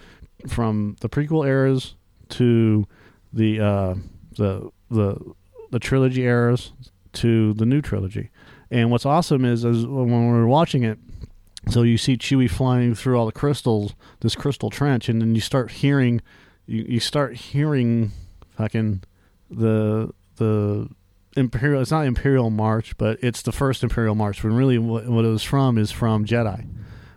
[0.47, 1.95] from the prequel eras
[2.31, 2.87] to
[3.33, 3.95] the uh,
[4.37, 5.19] the the
[5.71, 6.73] the trilogy eras
[7.15, 8.31] to the new trilogy.
[8.71, 10.99] And what's awesome is, is when we were watching it,
[11.69, 15.41] so you see Chewie flying through all the crystals, this crystal trench, and then you
[15.41, 16.21] start hearing,
[16.67, 18.11] you, you start hearing,
[18.57, 19.03] fucking
[19.51, 20.89] the the
[21.37, 21.83] imperial.
[21.83, 24.43] It's not Imperial March, but it's the first Imperial March.
[24.43, 26.67] When really what, what it was from is from Jedi,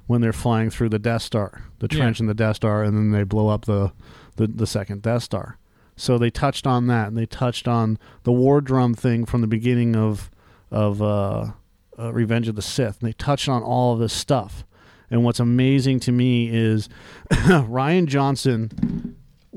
[0.07, 1.97] when they're flying through the Death Star, the Yeah.
[1.99, 3.91] trench in the Death Star, and then they blow up the
[4.35, 5.57] the, the second Death Star.
[5.97, 9.47] So they touched on that, and they touched on the war drum thing from the
[9.47, 10.31] beginning of
[10.71, 11.51] of uh,
[11.97, 13.01] uh, Revenge of the Sith.
[13.01, 14.63] And they touched on all of this stuff.
[15.11, 16.87] And what's amazing to me is
[17.31, 19.08] Rian Johnson,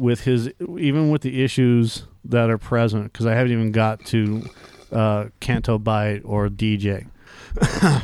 [0.02, 4.42] with his even with the issues that are present, because I haven't even got to
[4.90, 7.06] uh, Canto Bight or DJ,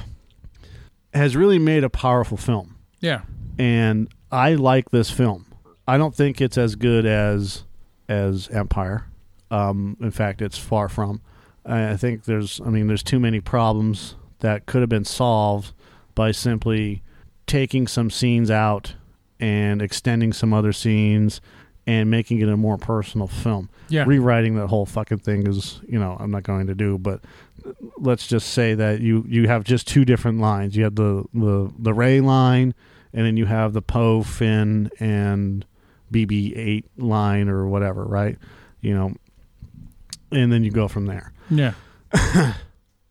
[1.15, 3.23] has really made a powerful film Yeah.
[3.59, 5.47] and I like this film.
[5.87, 7.65] I don't think it's as good as
[8.09, 9.07] as Empire.
[9.51, 11.21] Um, in fact, it's far from.
[11.65, 15.73] I I think there's, I mean, there's too many problems that could have been solved
[16.15, 17.03] by simply
[17.47, 18.95] taking some scenes out
[19.41, 21.41] and extending some other scenes
[21.89, 23.71] and making it a more personal film.
[23.89, 24.05] Yeah.
[24.07, 27.23] Rewriting that whole fucking thing is, you know, I'm not going to do, but
[27.97, 30.77] let's just say that you you have just two different lines.
[30.77, 32.75] You have the the the Rey line,
[33.15, 35.65] and then you have the Poe, Finn, and
[36.13, 38.37] BB-8 line or whatever, right?
[38.83, 39.15] You know,
[40.31, 41.33] and then you go from there.
[41.51, 41.73] Yeah.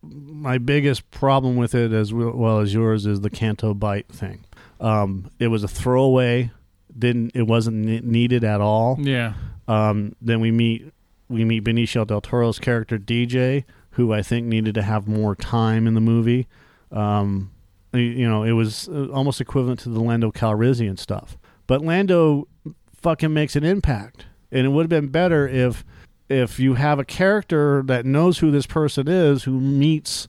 [0.02, 4.44] My biggest problem with it, as well- well as yours, is the Canto Bight thing.
[4.80, 6.52] Um, it was a throwaway.
[6.98, 8.98] Didn't it wasn't needed at all.
[9.00, 9.34] Yeah.
[9.66, 10.92] Um, then we meet
[11.28, 15.86] we meet Benicio del Toro's character DJ, who I think needed to have more time
[15.86, 16.46] in the movie.
[16.90, 17.50] Um,
[17.92, 21.36] you know, it was uh, almost equivalent to the Lando Calrissian stuff.
[21.66, 22.48] But Lando
[22.94, 25.84] fucking makes an impact, and it would have been better if
[26.30, 30.28] if you have a character that knows who this person is, who meets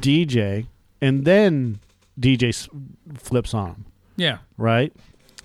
[0.00, 0.66] DJ,
[1.00, 1.78] and then
[2.18, 2.68] DJ
[3.18, 3.84] flips on him
[4.16, 4.38] Yeah.
[4.56, 4.92] right?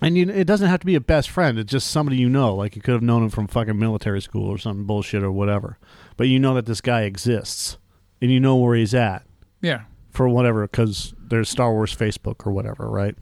[0.01, 1.59] And you, it doesn't have to be a best friend.
[1.59, 2.55] It's just somebody you know.
[2.55, 5.77] Like you could have known him from fucking military school or some bullshit or whatever.
[6.17, 7.77] But you know that this guy exists,
[8.21, 9.23] and you know where he's at
[9.61, 9.81] Yeah.
[10.09, 13.15] for whatever because there's Star Wars Facebook or whatever, right?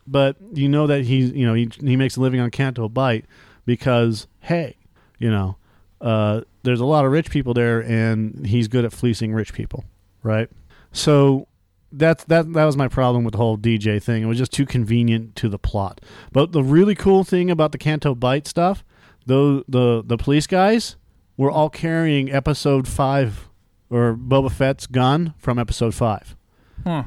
[0.07, 3.25] but you know that he's you know he he makes a living on Canto Bight
[3.65, 4.77] because hey,
[5.17, 5.57] you know,
[6.01, 9.83] uh, there's a lot of rich people there, and he's good at fleecing rich people,
[10.23, 10.49] right?
[10.91, 11.47] So
[11.91, 14.23] that's that that was my problem with the whole DJ thing.
[14.23, 16.01] It was just too convenient to the plot.
[16.31, 18.83] But the really cool thing about the Canto Bight stuff,
[19.25, 20.95] though the the police guys
[21.37, 23.49] were all carrying episode five
[23.89, 26.35] or Boba Fett's gun from episode five.
[26.83, 27.03] Huh.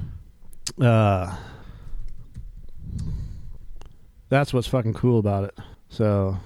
[0.80, 1.36] Uh,
[4.28, 5.58] that's what's fucking cool about it.
[5.88, 6.38] So,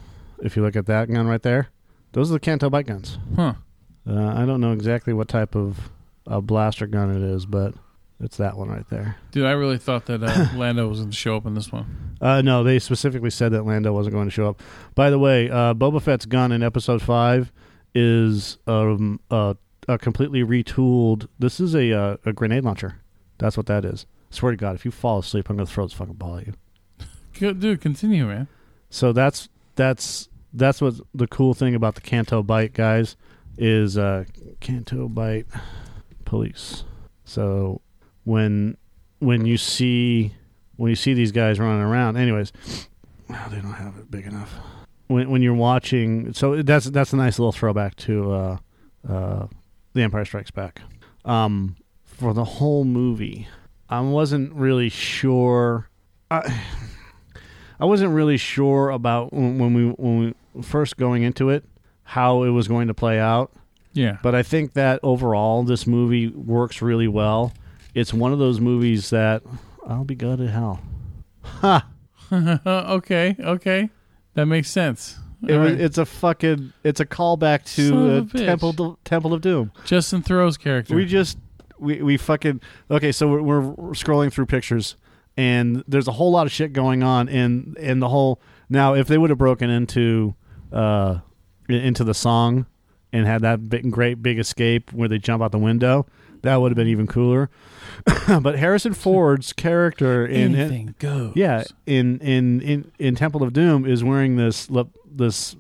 [0.42, 1.68] if you look at that gun right there,
[2.12, 3.18] those are the Canto Bight guns.
[3.36, 3.54] Huh.
[4.08, 5.90] Uh, I don't know exactly what type of
[6.26, 7.74] uh, blaster gun it is, but
[8.20, 9.16] it's that one right there.
[9.30, 12.16] Dude, I really thought that uh, Lando was going to show up in this one.
[12.20, 14.62] Uh, no, they specifically said that Lando wasn't going to show up.
[14.94, 17.52] By the way, uh, Boba Fett's gun in Episode Five
[17.94, 19.54] is um, uh,
[19.88, 21.28] a completely retooled.
[21.38, 23.00] This is a uh, a grenade launcher.
[23.38, 24.06] That's what that is.
[24.30, 27.52] swear to God, if you fall asleep, I'm gonna throw this fucking ball at you.
[27.54, 28.48] Dude, continue, man.
[28.88, 33.16] So that's that's that's what the cool thing about the Canto Bight guys
[33.58, 34.24] is uh,
[34.60, 35.46] Canto Bight
[36.24, 36.84] police.
[37.24, 37.82] So
[38.26, 38.76] when
[39.20, 40.34] when you see
[40.76, 42.52] when you see these guys running around, anyways,
[43.28, 44.52] well, they don't have it big enough.
[45.06, 48.58] When when you're watching, so that's that's a nice little throwback to uh,
[49.08, 49.46] uh,
[49.94, 50.82] The Empire Strikes Back.
[51.24, 53.48] Um, for the whole movie,
[53.88, 55.88] I wasn't really sure.
[56.30, 56.62] I,
[57.80, 61.64] I wasn't really sure about when when we when we first going into it
[62.02, 63.52] how it was going to play out.
[63.92, 64.18] Yeah.
[64.22, 67.52] But I think that overall, this movie works really well.
[67.96, 69.42] It's one of those movies that
[69.86, 70.82] I'll be good at hell.
[71.42, 71.88] Ha!
[72.30, 73.34] okay.
[73.40, 73.88] Okay.
[74.34, 75.18] That makes sense.
[75.48, 75.80] It was, right.
[75.80, 76.74] It's a fucking.
[76.84, 78.46] It's a callback to of uh, a bitch.
[78.46, 79.72] Temple Temple of Doom.
[79.86, 80.94] Justin Theroux's character.
[80.94, 81.38] We just
[81.78, 83.12] we we fucking okay.
[83.12, 84.96] So we're, we're scrolling through pictures,
[85.38, 89.08] and there's a whole lot of shit going on, and and the whole now if
[89.08, 90.34] they would have broken into
[90.70, 91.20] uh
[91.66, 92.66] into the song
[93.10, 96.06] and had that big, great big escape where they jump out the window,
[96.42, 97.50] that would have been even cooler.
[98.40, 101.32] but Harrison Ford's character in Anything goes.
[101.36, 105.56] yeah, in, in in in Temple of Doom is wearing this lap- this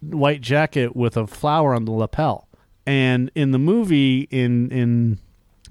[0.00, 2.48] white jacket with a flower on the lapel.
[2.86, 5.18] And in the movie in in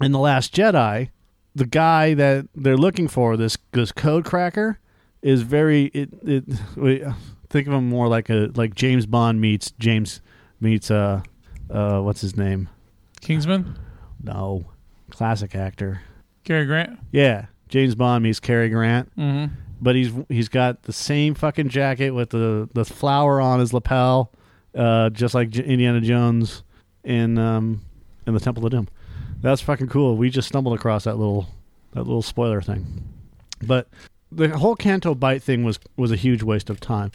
[0.00, 1.10] in the Last Jedi,
[1.54, 4.78] the guy that they're looking for this this code cracker
[5.22, 6.44] is very it it
[6.76, 7.04] we-
[7.50, 10.20] think of him more like a like James Bond meets James
[10.60, 11.20] meets uh
[11.68, 12.68] uh what's his name?
[13.20, 13.76] Kingsman.
[14.22, 14.66] No.
[15.10, 16.02] Classic actor.
[16.44, 16.98] Cary Grant.
[17.12, 19.52] Yeah, James Bond meets Cary Grant Mm-hmm.
[19.80, 24.32] but he's he's got the same fucking jacket with the the flower on his lapel,
[24.74, 26.62] uh, just like J- Indiana Jones
[27.04, 27.80] in um
[28.26, 28.88] in the Temple of Doom.
[29.42, 30.16] That's fucking cool.
[30.16, 31.46] We just stumbled across that little
[31.92, 33.02] that little spoiler thing,
[33.62, 33.88] but
[34.32, 37.10] the whole Canto Bight thing was was a huge waste of time.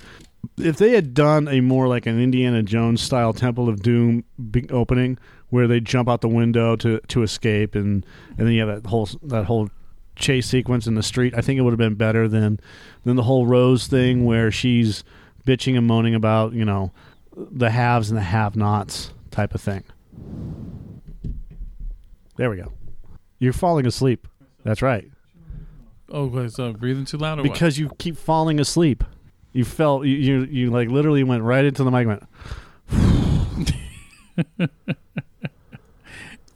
[0.57, 4.23] if they had done a more like an Indiana Jones style Temple of Doom
[4.69, 5.17] opening
[5.55, 8.05] where they jump out the window to to escape and
[8.37, 9.69] and then you have that whole that whole
[10.17, 12.59] chase sequence in the street, I think it would have been better than
[13.05, 15.05] than the whole Rose thing where she's
[15.47, 16.91] bitching and moaning about you know
[17.35, 19.83] the haves and the have-nots type of thing.
[22.35, 22.73] There we go.
[23.39, 24.27] You're falling asleep.
[24.65, 25.09] That's right.
[26.09, 27.53] Oh, so uh, breathing too loud or what?
[27.53, 29.05] Because you keep falling asleep.
[29.53, 32.07] You felt you, you you like literally went right into the mic.
[32.07, 33.69] and
[34.59, 34.81] Went.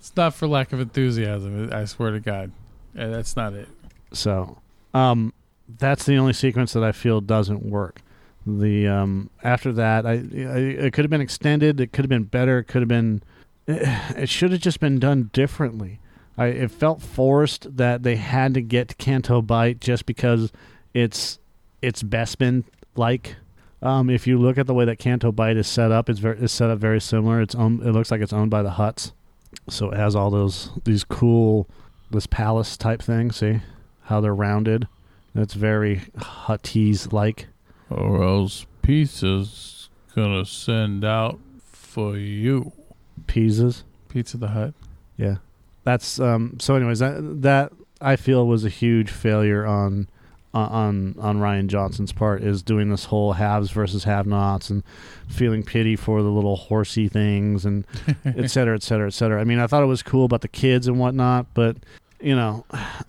[0.10, 1.70] It's not for lack of enthusiasm.
[1.72, 2.52] I swear to God,
[2.98, 3.68] Uh, that's not it.
[4.12, 4.58] So,
[4.92, 5.34] um,
[5.78, 8.02] that's the only sequence that I feel doesn't work.
[8.48, 10.16] The um, after that, I, I
[10.88, 11.80] it could have been extended.
[11.80, 12.58] It could have been better.
[12.58, 13.22] It could have been.
[13.68, 16.00] It should have just been done differently.
[16.40, 20.52] I it felt forced that they had to get to Canto Bight just because
[20.96, 21.38] it's
[21.84, 22.64] it's Bespin
[22.96, 23.36] like.
[23.84, 26.40] Um, if you look at the way that Canto Bight is set up, it's very
[26.40, 27.42] it's set up very similar.
[27.42, 29.12] It's owned, it looks like it's owned by the Hutts,
[29.70, 31.68] so it has all those these cool
[32.12, 33.32] this palace type thing.
[33.32, 33.62] See
[34.04, 34.88] how they're rounded?
[35.36, 37.48] It's very Huttese like.
[37.90, 42.72] Or else pizza's gonna send out for you.
[43.26, 43.84] Pizzas.
[44.10, 44.74] Pizza the Hut.
[45.18, 45.36] Yeah,
[45.84, 46.58] that's um.
[46.60, 47.72] So, anyways, that that
[48.02, 50.10] I feel was a huge failure on
[50.54, 54.84] on on Rian Johnson's part is doing this whole haves versus have-nots and
[55.28, 57.86] feeling pity for the little horsey things and
[58.26, 59.40] et cetera, et cetera, et cetera.
[59.40, 61.78] I mean, I thought it was cool about the kids and whatnot, but
[62.20, 62.66] you know,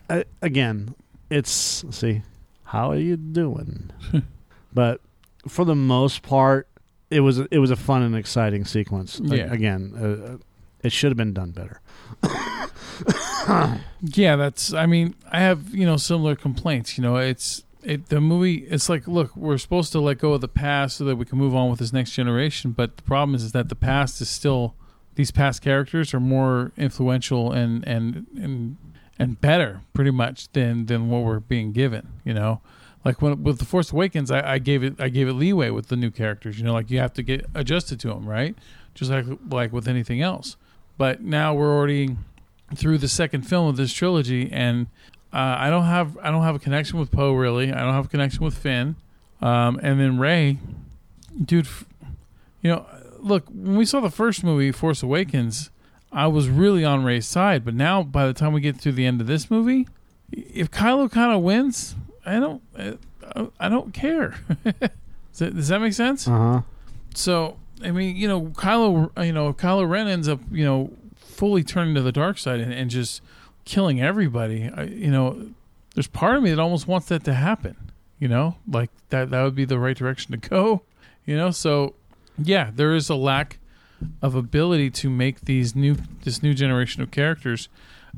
[0.09, 0.95] I, again,
[1.31, 2.23] it's see,
[2.65, 3.91] how are you doing?
[4.73, 5.01] but
[5.49, 6.69] for the most part,
[7.11, 9.21] it was it was a fun and exciting sequence.
[9.23, 9.53] Yeah.
[9.53, 10.37] again, uh,
[10.83, 11.81] it should have been done better.
[14.03, 14.73] Yeah, that's.
[14.73, 16.97] I mean, I have you know similar complaints.
[16.97, 18.67] You know, it's it the movie.
[18.71, 21.39] It's like, look, we're supposed to let go of the past so that we can
[21.39, 22.73] move on with this next generation.
[22.73, 24.75] But the problem is, is that the past is still
[25.17, 28.77] these past characters are more influential and and and
[29.19, 32.09] and better, pretty much than than what we're being given.
[32.25, 32.63] You know,
[33.05, 35.89] like when with the Force Awakens, I, I gave it I gave it leeway with
[35.89, 36.59] the new characters.
[36.59, 38.57] You know, like you have to get adjusted to them, right?
[38.95, 40.57] Just like like with anything else.
[41.01, 42.15] But now we're already
[42.75, 44.87] through the second film of this trilogy, and
[45.33, 47.73] uh, I don't have I don't have a connection with Poe really.
[47.73, 48.97] I don't have a connection with Finn,
[49.41, 50.59] um, and then Rey,
[51.43, 51.67] dude.
[52.61, 52.87] You know,
[53.19, 55.71] look when we saw the first movie, Force Awakens,
[56.13, 59.07] I was really on Rey's side, but now by the time we get to the
[59.07, 59.89] end of this movie,
[60.31, 61.95] if Kylo kind of wins,
[62.27, 64.35] I don't I, I don't care.
[64.65, 66.29] does, that, does that make sense?
[66.29, 66.63] Uh huh.
[67.15, 71.63] So I mean, you know, Kylo, you know, Kylo Ren ends up, you know, fully
[71.65, 73.23] turning to the dark side and, and just
[73.65, 74.69] killing everybody.
[74.75, 75.51] I, you know,
[75.95, 77.77] there's part of me that almost wants that to happen.
[78.19, 80.83] You know, like that that would be the right direction to go.
[81.25, 81.95] You know, so
[82.39, 83.59] yeah, there is a lack
[84.23, 87.69] of ability to make these new this new generation of characters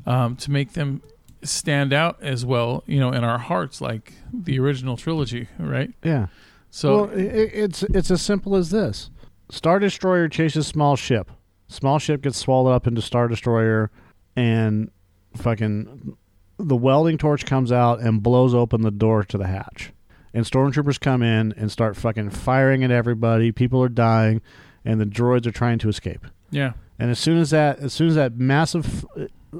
[0.05, 1.01] um, to make them
[1.41, 2.83] stand out as well.
[2.85, 5.91] You know, in our hearts, like the original trilogy, right?
[6.03, 6.27] Yeah.
[6.69, 9.09] So well, i i- it's it's as simple as this:
[9.53, 11.29] Star Destroyer chases small ship.
[11.67, 13.91] Small ship gets swallowed up into Star Destroyer,
[14.35, 14.89] and
[15.37, 16.17] fucking
[16.57, 19.91] the welding torch comes out and blows open the door to the hatch.
[20.33, 23.51] And stormtroopers come in and start fucking firing at everybody.
[23.51, 24.41] People are dying,
[24.83, 26.25] and the droids are trying to escape.
[26.49, 29.59] yeah, And as soon as that, as soon as that massive uh,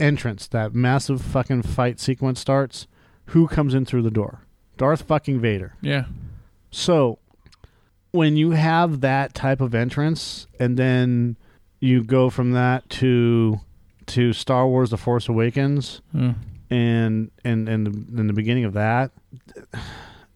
[0.00, 2.86] entrance, that massive fucking fight sequence starts,
[3.26, 4.46] who comes in through the door?
[4.78, 5.74] Darth fucking Vader.
[5.82, 6.06] yeah,
[6.70, 7.18] So
[8.14, 11.36] when you have that type of entrance and then
[11.80, 13.58] you go from that to
[14.06, 16.34] to Star Wars The Force Awakens Mm.
[16.70, 19.10] and and and the, in the beginning of that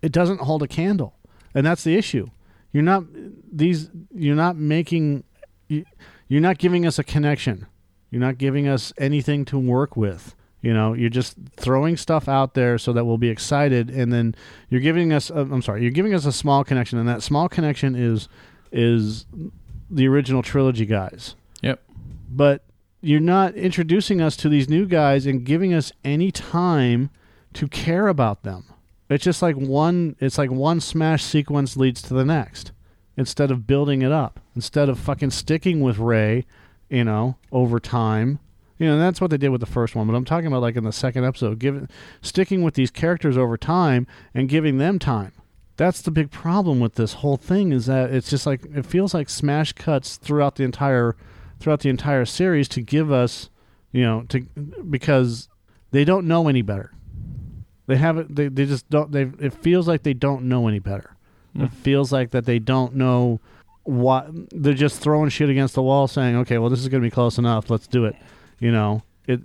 [0.02, 1.14] it doesn't hold a candle.
[1.54, 2.26] And that's the issue.
[2.72, 3.04] You're not
[3.52, 5.24] these you're not making
[5.68, 5.84] you,
[6.28, 7.66] you're not giving us a connection.
[8.10, 10.34] You're not giving us anything to work with.
[10.60, 14.34] You know, you're just throwing stuff out there so that we'll be excited, and then
[14.68, 15.30] you're giving us.
[15.30, 18.28] Uh, I'm sorry, you're giving us a small connection, and that small connection is
[18.72, 19.26] is
[19.90, 21.36] the original trilogy guys.
[21.62, 21.80] Yep.
[22.30, 22.64] But
[23.00, 27.10] you're not introducing us to these new guys and giving us any time
[27.54, 28.64] to care about them.
[29.08, 30.16] It's just like one.
[30.18, 32.72] It's like one smash sequence leads to the next,
[33.16, 34.40] instead of building it up.
[34.56, 36.44] Instead of fucking sticking with Rey,
[36.90, 38.40] you know, over time.
[38.78, 40.06] You know, and that's what they did with the first one.
[40.06, 41.88] But I'm talking about like in the second episode, giving
[42.22, 45.32] sticking with these characters over time and giving them time.
[45.76, 49.14] That's the big problem with this whole thing is that it's just like it feels
[49.14, 51.16] like smash cuts throughout the entire
[51.60, 53.50] throughout the entire series to give us,
[53.92, 54.40] you know, to
[54.88, 55.48] because
[55.90, 56.92] they don't know any better.
[57.88, 58.36] They haven't.
[58.36, 59.10] They, they just don't.
[59.10, 59.22] They.
[59.40, 61.16] It feels like they don't know any better.
[61.56, 61.64] Hmm.
[61.64, 63.40] It feels like that they don't know
[63.84, 67.06] what they're just throwing shit against the wall, saying, "Okay, well, this is going to
[67.06, 67.70] be close enough.
[67.70, 68.14] Let's do it."
[68.60, 69.40] You know, it.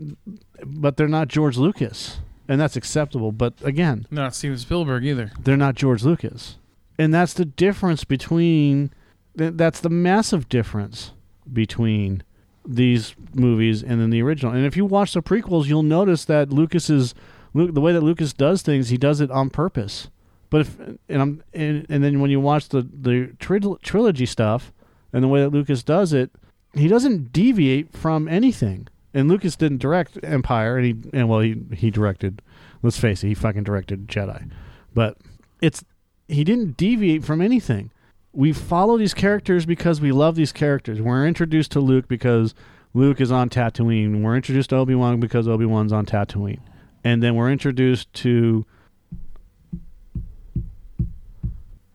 [0.66, 3.32] But they're not George Lucas, and that's acceptable.
[3.32, 5.32] But again, Not Steven Spielberg either.
[5.40, 6.58] they're not George Lucas,
[6.98, 8.92] and that's the difference between.
[9.36, 11.12] That's the massive difference
[11.52, 12.22] between
[12.66, 14.54] these movies and then the original.
[14.54, 17.14] And if you watch the prequels, you'll notice that Lucas is
[17.54, 18.90] the way that Lucas does things.
[18.90, 20.10] He does it on purpose.
[20.50, 20.78] But if
[21.10, 24.72] and I'm and, and then when you watch the the tril- trilogy stuff
[25.12, 26.30] and the way that Lucas does it,
[26.76, 28.88] he doesn't deviate from anything.
[29.14, 32.42] And Lucas didn't direct Empire, and he and well he he directed.
[32.82, 34.50] Let's face it, he fucking directed Jedi,
[34.94, 35.18] but
[35.62, 35.84] it's
[36.28, 37.92] he didn't deviate from anything.
[38.32, 41.00] We follow these characters because we love these characters.
[41.00, 42.56] We're introduced to Luke because
[42.96, 44.24] Luke is on Tatooine.
[44.24, 46.60] We're introduced to Obi Wan because Obi Wan's on Tatooine,
[47.04, 48.66] and then we're introduced to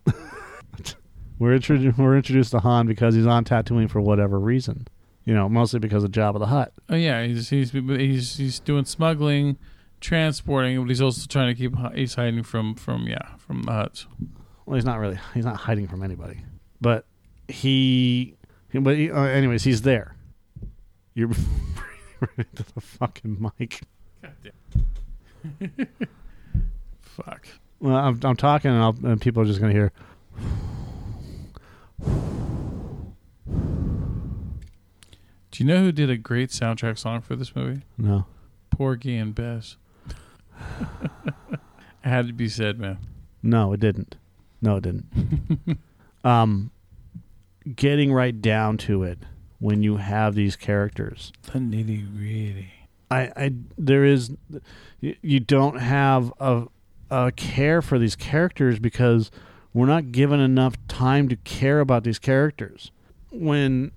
[1.39, 4.87] we're introduced we're introduced to Han because he's on Tatooine for whatever reason.
[5.29, 6.73] You know, mostly because of Jabba the Hutt.
[6.89, 9.59] Oh yeah, he's he's he's he's doing smuggling,
[10.01, 14.07] transporting, but he's also trying to keep he's hiding from from yeah from the Hutts.
[14.65, 15.19] Well, he's not really.
[15.35, 16.41] He's not hiding from anybody.
[16.81, 17.05] But
[17.47, 18.37] he.
[18.73, 20.17] But he, uh, anyways, he's there.
[21.13, 21.77] You're breathing
[22.21, 23.83] right into the fucking mic.
[27.03, 27.49] Fuck.
[27.81, 29.93] Well, I'm, I'm talking, and, I'll, and people are just gonna hear.
[35.59, 37.83] Do you know who did a great soundtrack song for this movie?
[37.97, 38.27] No.
[38.71, 39.77] Porgy and Bess.
[40.81, 41.59] it
[42.03, 42.99] had to be said, man.
[43.43, 44.15] No, it didn't.
[44.63, 45.79] No, it didn't.
[46.25, 46.71] um,
[47.75, 49.19] getting right down to it,
[49.59, 52.71] when you have these characters, The nitty gritty.
[53.11, 54.31] I, I there is
[55.01, 56.67] you, you don't have a
[57.11, 59.33] a care for these characters because
[59.75, 62.93] we're not given enough time to care about these characters.
[63.33, 63.91] When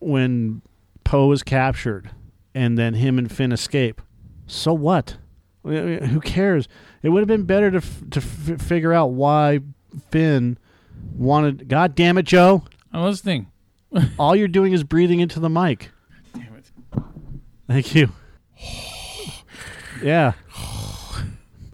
[0.00, 0.62] when
[1.06, 2.10] Poe is captured
[2.52, 4.02] and then him and Finn escape,
[4.48, 5.16] so what?
[5.62, 6.68] Who cares?
[7.02, 9.60] It would have been better to f- to f- figure out why
[10.10, 10.58] Finn
[11.14, 11.68] wanted.
[11.68, 12.64] God damn it, Joe!
[12.92, 13.46] I'm listening.
[14.18, 15.90] All you're doing is breathing into the mic.
[16.34, 16.70] Damn it.
[17.68, 18.10] Thank you.
[20.02, 20.32] Yeah.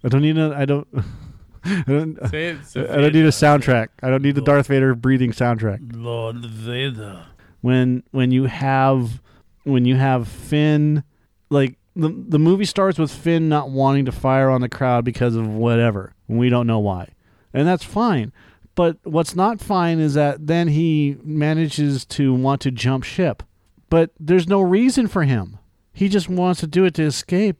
[0.05, 0.55] I don't need a.
[0.57, 0.87] I don't.
[1.65, 2.19] I don't.
[2.23, 3.89] I don't need a soundtrack.
[4.03, 5.81] I don't need the Darth Vader breathing soundtrack.
[5.95, 7.25] Lord Vader.
[7.63, 9.23] When when you have
[9.65, 11.05] when you have Finn,
[11.49, 15.35] like the the movie starts with Finn not wanting to fire on the crowd because
[15.35, 16.15] of whatever.
[16.29, 17.15] We don't know why,
[17.55, 18.33] and that's fine.
[18.75, 23.43] But what's not fine is that then he manages to want to jump ship,
[23.91, 25.59] but there's no reason for him.
[25.93, 27.59] He just wants to do it to escape.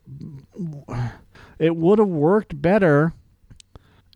[1.59, 3.13] It would have worked better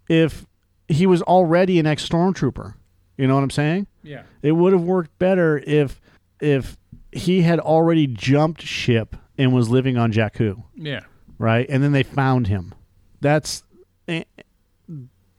[0.09, 0.47] if
[0.89, 2.75] he was already an ex stormtrooper.
[3.17, 3.87] You know what I'm saying?
[4.07, 4.23] Yeah.
[4.43, 6.01] It would have worked better if
[6.41, 6.77] if
[7.13, 11.01] he had already jumped ship and was living on Jakku, Yeah.
[11.39, 11.67] right?
[11.69, 12.75] And then they found him.
[13.21, 13.63] That's
[14.09, 14.25] eh,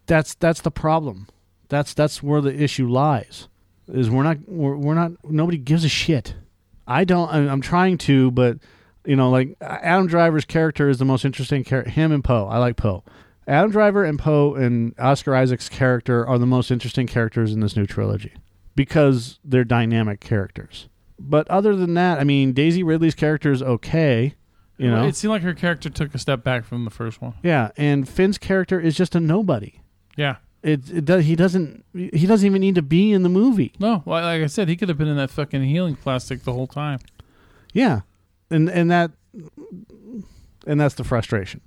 [0.05, 1.27] that's that's the problem.
[1.69, 3.47] That's that's where the issue lies.
[3.87, 6.35] Is we're not we're, we're not nobody gives a shit.
[6.87, 7.29] I don't.
[7.29, 8.57] I'm trying to, but
[9.05, 11.91] you know, like Adam Driver's character is the most interesting character.
[11.91, 12.47] Him and Poe.
[12.47, 13.03] I like Poe.
[13.47, 17.77] Adam Driver and Poe and Oscar Isaac's character are the most interesting characters in this
[17.77, 18.33] new trilogy
[18.77, 20.87] because they're dynamic characters.
[21.19, 24.35] But other than that, I mean, Daisy Ridley's character is okay.
[24.77, 27.33] You know, it seemed like her character took a step back from the first one.
[27.41, 29.81] yeah, and Finn's character is just a nobody.
[30.15, 30.35] Yeah.
[30.61, 31.25] It, it does.
[31.25, 31.83] He doesn't.
[31.93, 33.73] He doesn't even need to be in the movie.
[33.79, 36.51] No, well, like I said, he could have been in that fucking healing plastic the
[36.53, 36.99] whole time.
[37.73, 38.01] Yeah,
[38.51, 39.11] and and that
[40.65, 41.61] and that's the frustration.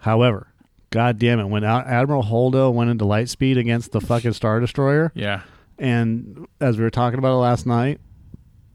[0.00, 0.48] However,
[0.90, 5.12] God damn it, when Admiral Holdo went into light speed against the fucking Star Destroyer,
[5.14, 5.42] Yeah.
[5.78, 8.00] And as we were talking about it last night,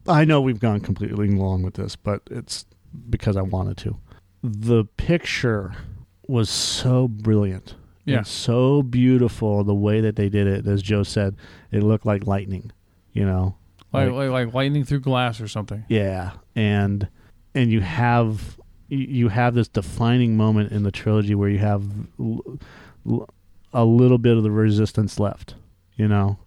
[0.06, 2.64] I know we've gone completely long with this, but it's
[3.10, 3.96] because I wanted to.
[4.42, 5.74] The picture
[6.26, 7.74] was so brilliant.
[8.04, 8.16] Yeah.
[8.18, 10.66] and so beautiful the way that they did it.
[10.66, 11.36] As Joe said,
[11.70, 12.72] it looked like lightning.
[13.12, 13.54] You know,
[13.92, 15.84] Like, like like lightning through glass or something.
[15.88, 17.06] yeah, and
[17.54, 21.84] and you have you- you have this defining moment in the trilogy where you have
[22.18, 22.58] l-
[23.08, 23.28] l-
[23.72, 25.54] a little bit of the resistance left,
[25.94, 26.38] you know,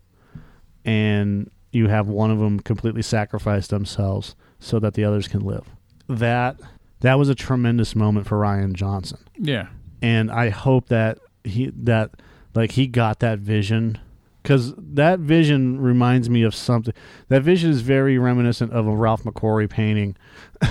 [0.85, 5.67] and you have one of them completely sacrifice themselves so that the others can live.
[6.07, 6.57] That
[7.01, 9.67] that was a tremendous moment for Rian Johnson Yeah.
[10.01, 12.11] and I hope that he that
[12.53, 13.99] like he got that vision
[14.41, 16.93] because that vision reminds me of something.
[17.29, 20.15] That vision is very reminiscent of a Ralph McQuarrie painting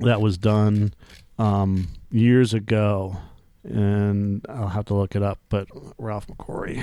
[0.00, 0.94] that was done
[1.38, 3.16] um, years ago,
[3.62, 5.38] and I'll have to look it up.
[5.50, 5.68] But
[5.98, 6.82] Ralph McQuarrie,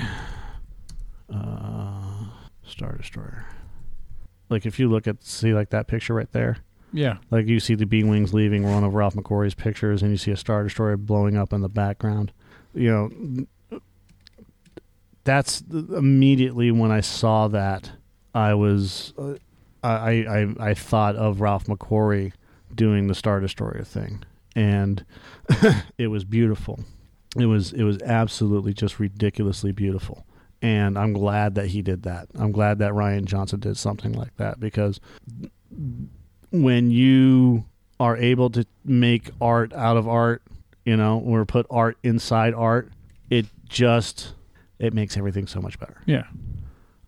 [1.34, 1.77] Uh,
[2.68, 3.46] Star Destroyer.
[4.50, 6.58] Like if you look at see like that picture right there,
[6.94, 7.18] Yeah.
[7.32, 10.32] like you see the B wings leaving one of Ralph McQuarrie's pictures, and you see
[10.32, 12.32] a Star Destroyer blowing up in the background.
[12.74, 12.92] You
[13.72, 13.80] know,
[15.24, 17.92] that's immediately when I saw that
[18.34, 19.36] I was uh,
[19.84, 20.12] I
[20.60, 22.34] I I thought of Ralph McQuarrie
[22.74, 24.24] doing the Star Destroyer thing,
[24.56, 25.04] and
[25.98, 26.82] it was beautiful.
[27.36, 30.26] It was it was absolutely just ridiculously beautiful,
[30.62, 32.28] and I'm glad that he did that.
[32.36, 35.00] I'm glad that Rian Johnson did something like that because
[36.52, 37.66] when you
[38.00, 40.42] are able to make art out of art,
[40.86, 42.90] you know, or put art inside art,
[43.30, 44.34] it just
[44.80, 45.98] it makes everything so much better.
[46.06, 46.24] Yeah.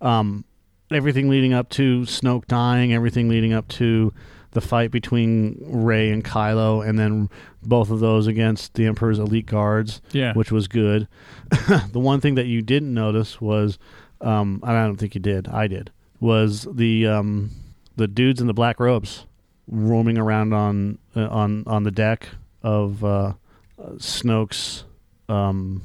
[0.02, 0.46] Um,
[0.92, 4.14] everything leading up to Snoke dying, everything leading up to
[4.52, 7.30] the fight between Rey and Kylo, and then
[7.64, 10.34] both of those against the Emperor's elite guards, Yeah.
[10.34, 11.08] which was good.
[11.92, 13.78] the one thing that you didn't notice was,
[14.22, 17.52] um, and I don't think you did, I did, was the um,
[17.96, 19.26] the dudes in the black robes
[19.68, 22.30] roaming around on uh, on on the deck
[22.64, 23.34] of uh, uh,
[23.98, 24.84] Snoke's.
[25.28, 25.82] Um,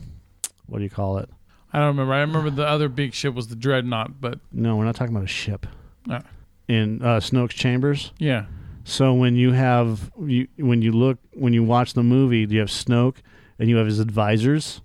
[0.66, 1.28] what do you call it?
[1.72, 2.14] I don't remember.
[2.14, 5.24] I remember the other big ship was the Dreadnought, but No, we're not talking about
[5.24, 5.66] a ship.
[6.08, 6.22] Ah.
[6.68, 8.12] In uh, Snoke's chambers.
[8.18, 8.46] yeah.
[8.86, 12.68] So when you have you when you look when you watch the movie, you have
[12.68, 13.16] Snoke
[13.58, 14.82] and you have his advisors,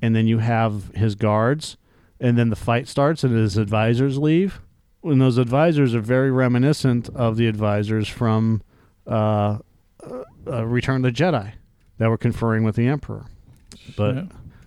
[0.00, 1.76] and then you have his guards,
[2.18, 4.60] and then the fight starts and his advisors leave.
[5.04, 8.62] And those advisors are very reminiscent of the advisors from
[9.06, 9.58] uh,
[10.02, 11.52] uh, uh, Return of the Jedi
[11.98, 13.26] that were conferring with the Emperor.
[13.96, 14.24] But Yeah.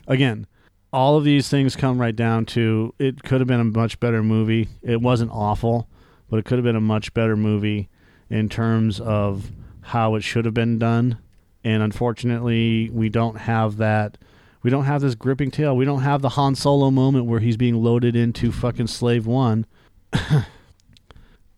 [0.07, 0.45] again,
[0.91, 4.21] all of these things come right down to it could have been a much better
[4.23, 4.69] movie.
[4.83, 5.87] It wasn't awful,
[6.29, 7.89] but it could have been a much better movie
[8.29, 9.51] in terms of
[9.81, 11.17] how it should have been done.
[11.63, 14.17] And unfortunately, we don't have that.
[14.63, 15.75] We don't have this gripping tale.
[15.75, 19.65] We don't have the Han Solo moment where he's being loaded into fucking Slave One,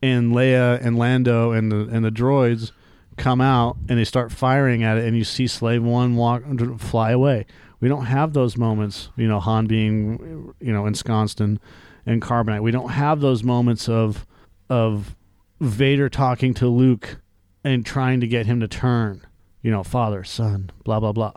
[0.01, 2.71] and Leia and Lando and the and the droids
[3.17, 6.43] come out and they start firing at it, and you see Slave One walk
[6.79, 7.45] fly away.
[7.79, 9.09] We don't have those moments.
[9.15, 11.59] You know, Han being you know ensconced in,
[12.05, 12.61] in carbonite.
[12.61, 14.25] We don't have those moments of
[14.69, 15.15] of
[15.59, 17.17] Vader talking to Luke
[17.63, 19.21] and trying to get him to turn.
[19.61, 21.33] You know, father, son, blah blah blah.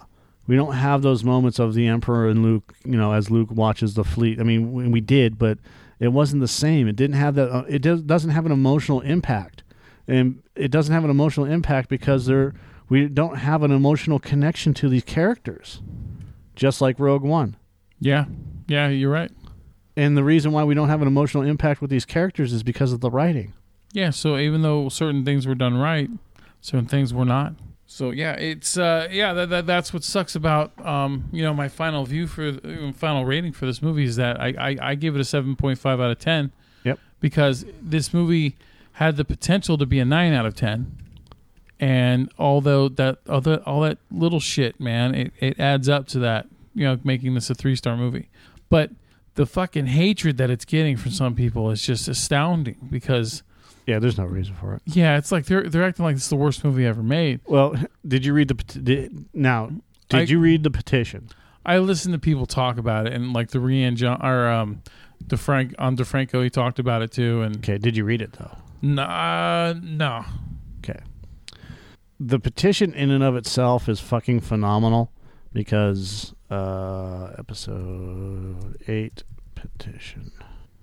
[0.46, 2.74] We don't have those moments of the Emperor and Luke.
[2.84, 4.40] You know, as Luke watches the fleet.
[4.40, 5.58] I mean, we, did, but
[6.00, 6.88] it wasn't the same.
[6.88, 7.50] It didn't have that.
[7.50, 9.62] Uh, it does, doesn't have an emotional impact,
[10.06, 12.54] and it doesn't have an emotional impact because there
[12.88, 15.82] we don't have an emotional connection to these characters,
[16.56, 17.56] just like Rogue One.
[18.00, 18.26] Yeah.
[18.68, 19.30] Yeah, you're right.
[19.98, 22.92] And the reason why we don't have an emotional impact with these characters is because
[22.92, 23.52] of the writing.
[23.92, 26.08] Yeah, so even though certain things were done right,
[26.60, 27.54] certain things were not.
[27.88, 31.66] So yeah, it's uh yeah, that, that that's what sucks about um you know my
[31.66, 35.16] final view for uh, final rating for this movie is that I I, I give
[35.16, 36.52] it a 7.5 out of 10.
[36.84, 37.00] Yep.
[37.18, 38.54] Because this movie
[38.92, 40.96] had the potential to be a 9 out of 10.
[41.80, 46.20] And although that all that all that little shit, man, it, it adds up to
[46.20, 48.28] that, you know, making this a 3-star movie.
[48.68, 48.92] But
[49.38, 53.44] the fucking hatred that it's getting from some people is just astounding because
[53.86, 54.82] Yeah, there's no reason for it.
[54.84, 57.40] yeah, it's like they're they're acting like it's the worst movie ever made.
[57.46, 57.74] Well,
[58.06, 59.70] did you read the did, now?
[60.08, 61.28] Did I- you read the petition?
[61.64, 64.82] I listened to people talk about it, and like the Rian John or um,
[65.24, 68.56] DeFrank on DeFranco, he talked about it too, and Okay, did you read it though?
[68.82, 70.24] nah, no,
[70.78, 70.98] Okay.
[72.20, 75.12] The petition in and of itself is fucking phenomenal
[75.52, 79.22] because uh episode 8
[79.54, 80.32] petition.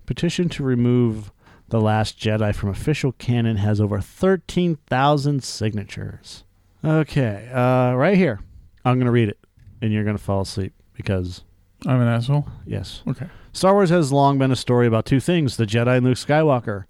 [0.05, 1.31] Petition to remove
[1.69, 6.43] The Last Jedi from official canon has over 13,000 signatures.
[6.83, 8.39] Okay, uh right here.
[8.83, 9.39] I'm going to read it
[9.81, 11.43] and you're going to fall asleep because
[11.87, 12.47] I'm an asshole.
[12.65, 13.01] yes.
[13.07, 16.17] Okay, Star Wars has long been a story about two things the Jedi and Luke
[16.17, 16.85] Skywalker.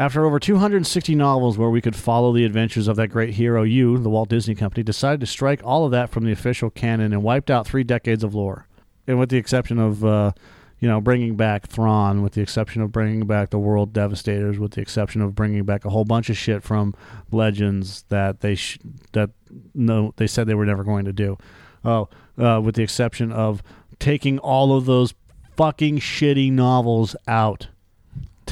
[0.00, 3.98] After over 260 novels where we could follow the adventures of that great hero, you,
[3.98, 7.22] the Walt Disney Company, decided to strike all of that from the official canon and
[7.22, 8.66] wiped out three decades of lore.
[9.06, 10.32] And with the exception of, uh,
[10.78, 14.72] you know, bringing back Thrawn, with the exception of bringing back the World Devastators, with
[14.72, 16.94] the exception of bringing back a whole bunch of shit from
[17.30, 18.78] Legends that they sh-
[19.12, 19.28] that
[19.74, 21.36] no they said they were never going to do.
[21.84, 23.62] Oh, uh, with the exception of
[23.98, 25.12] taking all of those
[25.58, 27.68] fucking shitty novels out.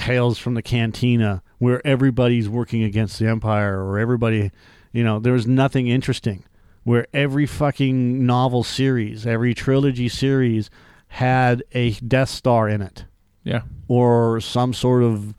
[0.08, 4.50] Tales from the Cantina, where everybody's working against the Empire, or everybody,
[4.90, 6.44] you know, there was nothing interesting.
[6.84, 10.70] Where every fucking novel series, every trilogy series
[11.08, 13.04] had a Death Star in it,
[13.44, 15.34] yeah, or some sort of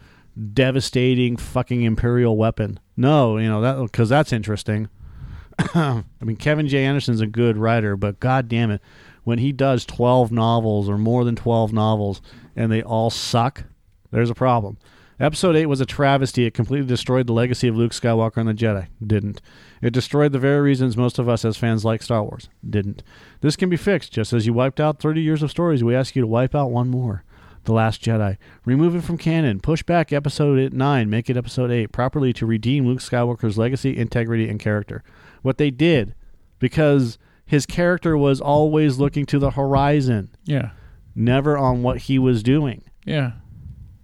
[0.53, 2.79] devastating fucking Imperial weapon.
[2.95, 4.87] No, you know, that because that's interesting.
[5.57, 6.85] I mean, Kevin J.
[6.85, 8.81] Anderson's a good writer, but god damn it,
[9.23, 12.21] when he does 12 novels or more than 12 novels
[12.55, 13.63] and they all suck,
[14.11, 14.77] there's a problem.
[15.19, 16.45] Episode 8 was a travesty.
[16.45, 18.87] It completely destroyed the legacy of Luke Skywalker and the Jedi.
[19.05, 19.41] Didn't.
[19.81, 22.47] It destroyed the very reasons most of us as fans like Star Wars.
[22.67, 23.03] Didn't.
[23.41, 24.13] This can be fixed.
[24.13, 26.71] Just as you wiped out 30 years of stories, we ask you to wipe out
[26.71, 27.25] one more.
[27.65, 28.37] The Last Jedi.
[28.63, 29.59] Remove it from canon.
[29.59, 31.09] Push back episode 9.
[31.09, 35.03] Make it episode 8 properly to redeem Luke Skywalker's legacy, integrity, and character.
[35.41, 36.15] What they did,
[36.59, 40.69] because his character was always looking to the horizon, Yeah.
[41.13, 42.83] never on what he was doing.
[43.05, 43.33] Yeah.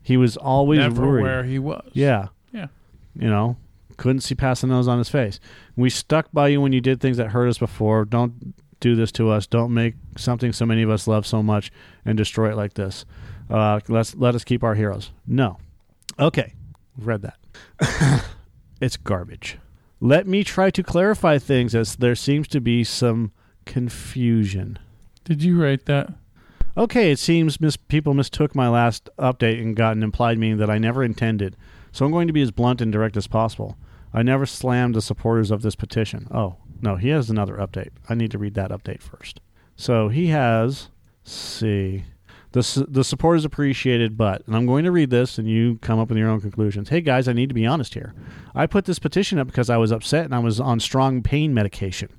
[0.05, 1.23] He was always Never worried.
[1.23, 1.89] where he was.
[1.93, 2.27] Yeah.
[2.51, 2.67] Yeah.
[3.17, 3.57] You know,
[3.97, 5.39] couldn't see past the nose on his face.
[5.75, 8.05] We stuck by you when you did things that hurt us before.
[8.05, 9.47] Don't do this to us.
[9.47, 11.71] Don't make something so many of us love so much
[12.05, 13.03] and destroy it like this.
[13.49, 15.09] Uh, let's let us keep our heroes.
[15.25, 15.57] No.
[16.19, 16.53] Okay,
[16.95, 18.25] we've read that.
[18.79, 19.57] it's garbage.
[19.99, 23.31] Let me try to clarify things as there seems to be some
[23.65, 24.77] confusion.
[25.23, 26.13] Did you write that?
[26.77, 30.69] Okay, it seems mis- people mistook my last update and got an implied meaning that
[30.69, 31.55] I never intended.
[31.93, 33.77] So I'm going to be as blunt and direct as possible.
[34.13, 36.27] I never slammed the supporters of this petition.
[36.31, 37.91] Oh, no, he has another update.
[38.09, 39.39] I need to read that update first.
[39.77, 40.89] So he has,
[41.23, 42.03] see,
[42.51, 45.77] the su- the support is appreciated, but, and I'm going to read this and you
[45.81, 46.89] come up with your own conclusions.
[46.89, 48.13] Hey guys, I need to be honest here.
[48.53, 51.53] I put this petition up because I was upset and I was on strong pain
[51.53, 52.09] medication.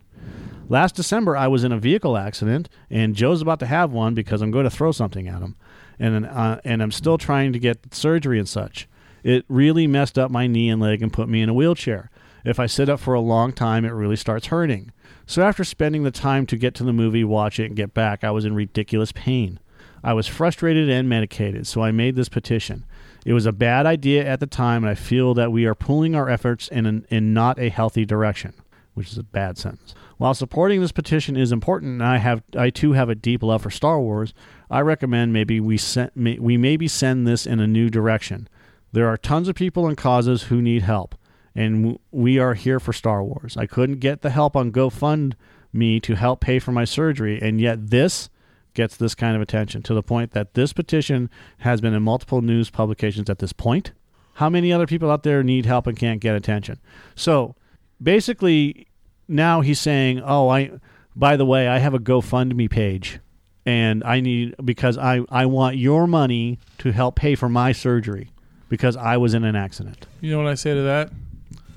[0.68, 4.42] Last December, I was in a vehicle accident, and Joe's about to have one because
[4.42, 5.54] I'm going to throw something at him,
[5.98, 8.88] and uh, and I'm still trying to get surgery and such.
[9.22, 12.10] It really messed up my knee and leg and put me in a wheelchair.
[12.44, 14.92] If I sit up for a long time, it really starts hurting.
[15.24, 18.24] So after spending the time to get to the movie, watch it, and get back,
[18.24, 19.60] I was in ridiculous pain.
[20.02, 22.84] I was frustrated and medicated, so I made this petition.
[23.24, 26.14] It was a bad idea at the time, and I feel that we are pulling
[26.14, 28.52] our efforts in an, in not a healthy direction,
[28.94, 29.94] which is a bad sentence.
[30.18, 33.62] While supporting this petition is important, and I have I too have a deep love
[33.62, 34.32] for Star Wars,
[34.70, 35.78] I recommend maybe we
[36.14, 38.48] may, we maybe send this in a new direction.
[38.92, 41.14] There are tons of people and causes who need help,
[41.54, 43.56] and we are here for Star Wars.
[43.56, 47.90] I couldn't get the help on GoFundMe to help pay for my surgery, and yet
[47.90, 48.30] this
[48.72, 52.40] gets this kind of attention to the point that this petition has been in multiple
[52.40, 53.92] news publications at this point.
[54.34, 56.78] How many other people out there need help and can't get attention?
[57.14, 57.54] So
[58.02, 58.86] basically,
[59.28, 60.72] now he's saying, "Oh, I
[61.14, 63.20] by the way, I have a GoFundMe page
[63.64, 68.30] and I need because I I want your money to help pay for my surgery
[68.68, 71.10] because I was in an accident." You know what I say to that?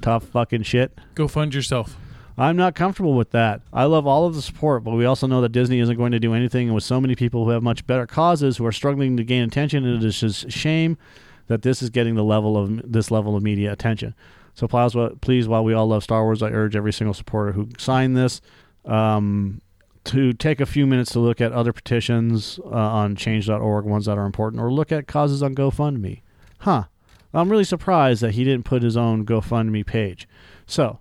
[0.01, 0.97] Tough fucking shit.
[1.15, 1.97] Go fund yourself.
[2.37, 3.61] I'm not comfortable with that.
[3.73, 6.21] I love all of the support, but we also know that Disney isn't going to
[6.21, 9.25] do anything with so many people who have much better causes who are struggling to
[9.25, 10.97] gain attention and it is just a shame
[11.47, 14.15] that this is getting the level of this level of media attention.
[14.59, 17.69] So please, please, while we all love Star Wars, I urge every single supporter who
[17.77, 18.41] signed this
[18.83, 19.61] um,
[20.03, 24.17] to take a few minutes to look at other petitions uh, on Change.org, ones that
[24.17, 26.23] are important, or look at causes on GoFundMe.
[26.59, 26.83] Huh?
[27.33, 30.27] I'm really surprised that he didn't put his own GoFundMe page.
[30.65, 30.99] So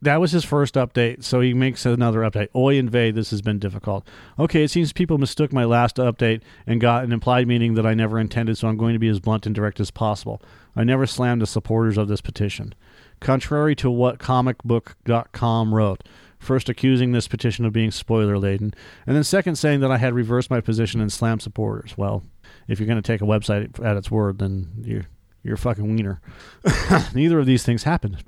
[0.00, 2.48] that was his first update, so he makes another update.
[2.54, 4.06] Oi invade, this has been difficult.
[4.38, 7.94] Okay, it seems people mistook my last update and got an implied meaning that I
[7.94, 10.40] never intended, so I'm going to be as blunt and direct as possible.
[10.76, 12.74] I never slammed the supporters of this petition.
[13.20, 16.04] Contrary to what comicbook.com wrote,
[16.38, 18.72] first accusing this petition of being spoiler laden,
[19.04, 21.98] and then second saying that I had reversed my position and slammed supporters.
[21.98, 22.22] Well,
[22.68, 25.06] if you're going to take a website at its word, then you're,
[25.42, 26.20] you're a fucking wiener.
[27.14, 28.22] Neither of these things happened.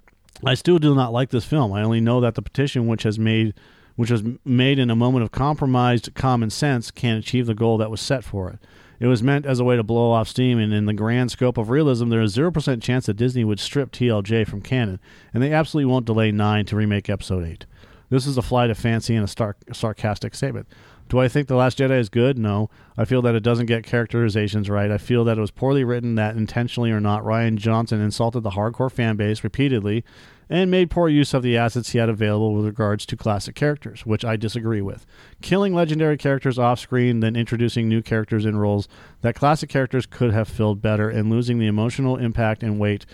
[0.45, 1.73] I still do not like this film.
[1.73, 3.55] I only know that the petition, which has made,
[3.97, 7.91] which was made in a moment of compromised common sense, can achieve the goal that
[7.91, 8.59] was set for it.
[8.99, 11.57] It was meant as a way to blow off steam, and in the grand scope
[11.57, 15.01] of realism, there is zero percent chance that Disney would strip TLJ from canon,
[15.33, 17.67] and they absolutely won't delay nine to remake Episode Eight.
[18.11, 20.67] This is a flight of fancy and a star- sarcastic statement.
[21.11, 22.39] Do I think The Last Jedi is good?
[22.39, 22.71] No.
[22.97, 24.93] I feel that it doesn't get characterizations right.
[24.93, 28.51] I feel that it was poorly written, that intentionally or not, Rian Johnson insulted the
[28.51, 30.05] hardcore fan base repeatedly
[30.49, 34.07] and made poor use of the assets he had available with regards to classic characters,
[34.07, 35.05] which I disagree with.
[35.43, 38.87] Killing legendary characters off screen, then introducing new characters in roles
[39.23, 43.05] that classic characters could have filled better, and losing the emotional impact and weight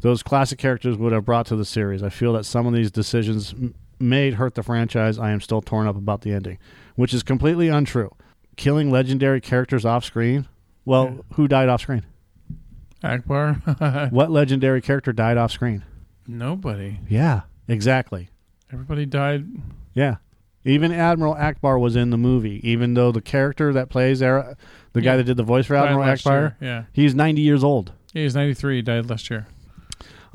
[0.00, 2.02] those classic characters would have brought to the series.
[2.02, 3.54] I feel that some of these decisions
[3.98, 5.18] made hurt the franchise.
[5.18, 6.58] I am still torn up about the ending,
[6.96, 8.10] which is completely untrue.
[8.56, 10.48] Killing legendary characters off screen?
[10.84, 11.36] Well, Yeah.
[11.36, 12.04] who died off screen?
[13.04, 14.10] Ackbar.
[14.12, 15.84] What legendary character died off screen?
[16.26, 16.98] Nobody.
[17.08, 18.30] Yeah, exactly.
[18.72, 19.46] Everybody died.
[19.94, 20.16] Yeah.
[20.64, 24.56] Even Admiral Ackbar was in the movie, even though the character that plays Ara-
[24.94, 26.56] the guy that did the voice for Admiral Ackbar, year.
[26.60, 26.84] Yeah.
[26.92, 27.92] he's 90 years old.
[28.12, 28.76] He was 93.
[28.76, 29.46] He died last year.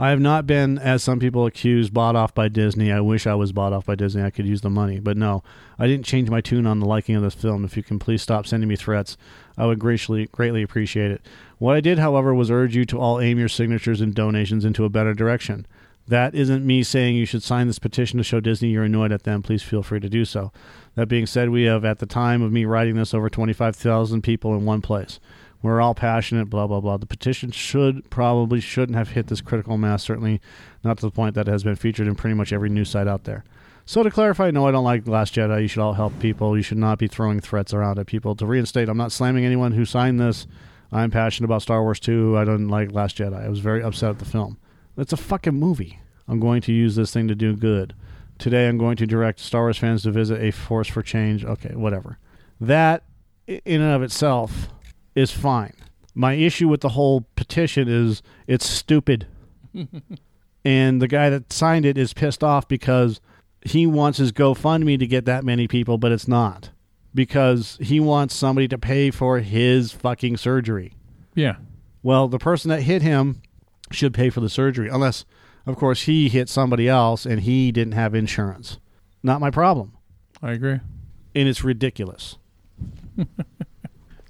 [0.02, 2.91] I have not been, as some people accuse, bought off by Disney.
[2.91, 4.24] I wish I was bought off by Disney.
[4.24, 4.99] I could use the money.
[4.99, 5.43] But no,
[5.78, 7.64] I didn't change my tune on the liking of this film.
[7.64, 9.16] If you can please stop sending me threats,
[9.60, 11.22] I would greatly, greatly appreciate it.
[11.60, 14.86] What I did, however, was urge you to all aim your signatures and donations into
[14.86, 15.68] a better direction.
[16.08, 19.22] That isn't me saying you should sign this petition to show Disney you're annoyed at
[19.22, 19.43] them.
[19.43, 20.52] Please feel free to do so.
[20.95, 24.56] That being said, we have, at the time of me writing this, over 25,000 people
[24.56, 25.20] in one place.
[25.62, 26.97] We're all passionate, blah, blah, blah.
[26.97, 30.41] The petition should, probably shouldn't have hit this critical mass, certainly
[30.84, 33.07] not to the point that it has been featured in pretty much every news site
[33.07, 33.43] out there.
[33.86, 35.62] So to clarify, no, I don't like Last Jedi.
[35.64, 36.55] You should all help people.
[36.55, 38.36] You should not be throwing threats around at people.
[38.36, 40.47] To reinstate, I'm not slamming anyone who signed this.
[40.91, 42.38] I'm passionate about Star Wars too.
[42.38, 43.45] I don't like Last Jedi.
[43.45, 44.57] I was very upset at the film.
[44.97, 45.99] It's a fucking movie.
[46.28, 47.93] I'm going to use this thing to do good.
[48.38, 51.45] Today, I'm going to direct Star Wars fans to visit a Force for Change.
[51.45, 52.18] Okay, whatever.
[52.59, 53.03] That,
[53.47, 54.70] in and of itself,
[55.16, 55.74] is fine.
[56.14, 59.28] My issue with the whole petition is it's stupid.
[60.66, 63.22] and the guy that signed it is pissed off because
[63.62, 66.72] he wants his GoFundMe to get that many people, but it's not.
[67.14, 70.93] Because he wants somebody to pay for his fucking surgery.
[71.36, 71.57] Yeah.
[72.03, 73.41] Well, the person that hit him
[73.91, 75.26] should pay for the surgery, unless,
[75.66, 78.80] of course, he hit somebody else and he didn't have insurance.
[79.22, 79.93] Not my problem.
[80.41, 80.80] I agree.
[81.36, 82.38] And it's ridiculous.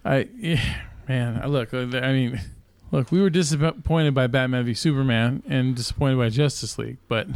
[0.04, 1.74] I yeah, man, I look.
[1.74, 2.41] I mean,
[2.91, 7.28] look, we were disappointed by Batman v Superman and disappointed by Justice League, but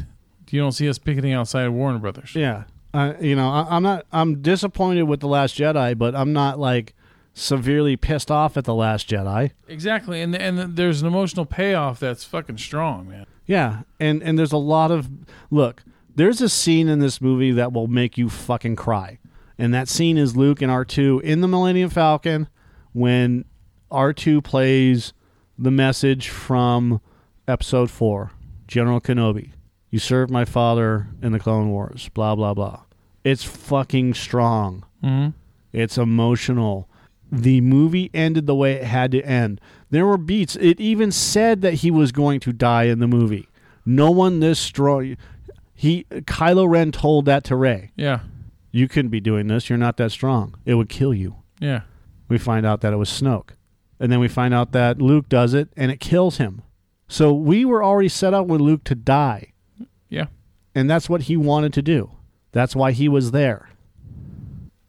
[0.50, 2.34] you don't see us picketing outside Warner Brothers.
[2.36, 2.64] Yeah.
[2.94, 6.60] Uh, you know, I, I'm not, I'm disappointed with The Last Jedi, but I'm not
[6.60, 6.94] like
[7.34, 9.52] severely pissed off at The Last Jedi.
[9.68, 13.26] Exactly, and and there's an emotional payoff that's fucking strong, man.
[13.46, 15.10] Yeah, and and there's a lot of
[15.52, 15.84] look.
[16.16, 19.20] There's a scene in this movie that will make you fucking cry,
[19.58, 22.48] and that scene is Luke and R two in the Millennium Falcon
[22.96, 23.46] when
[23.92, 25.14] R two plays
[25.58, 27.02] the message from
[27.48, 28.32] Episode four,
[28.68, 29.52] General Kenobi.
[29.92, 32.10] You served my father in the Clone Wars.
[32.14, 32.82] Blah blah blah.
[33.24, 34.86] It's fucking strong.
[35.04, 35.30] Mm-hmm.
[35.74, 36.90] It's emotional.
[37.32, 39.60] The movie ended the way it had to end.
[39.90, 40.56] There were beats.
[40.56, 43.48] It even said that he was going to die in the movie.
[43.86, 45.18] No one this strong.
[45.74, 47.92] He Kylo Ren told that to Rey.
[47.96, 48.20] Yeah,
[48.72, 49.70] You couldn't be doing this.
[49.70, 50.56] You're not that strong.
[50.66, 51.36] It would kill you.
[51.60, 51.82] yeah,
[52.28, 53.50] We find out that it was Snoke.
[54.00, 56.62] And then we find out that Luke does it and it kills him.
[57.08, 59.54] So we were already set up with Luke to die.
[60.10, 60.26] yeah.
[60.74, 62.12] And that's what he wanted to do.
[62.52, 63.70] That's why he was there.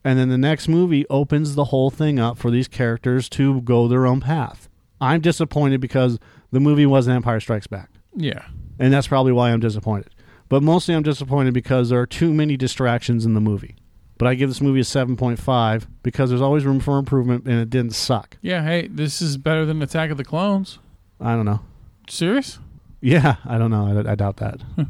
[0.03, 3.87] And then the next movie opens the whole thing up for these characters to go
[3.87, 4.68] their own path.
[5.01, 6.18] I'm disappointed because
[6.51, 7.91] the movie wasn't Empire Strikes Back.
[8.14, 8.47] Yeah,
[8.78, 10.11] And that's probably why I'm disappointed.
[10.49, 13.76] But mostly I'm disappointed because there are too many distractions in the movie.
[14.19, 17.69] But I give this movie a 7.5 because there's always room for improvement and it
[17.71, 18.39] didn't suck.
[18.41, 18.62] yeah.
[18.64, 20.79] Hey, this is better than Attack of the Clones.
[21.21, 21.61] I don't know.
[22.09, 22.59] Serious?
[23.01, 23.87] Yeah, I don't know.
[24.07, 24.61] I, I doubt that.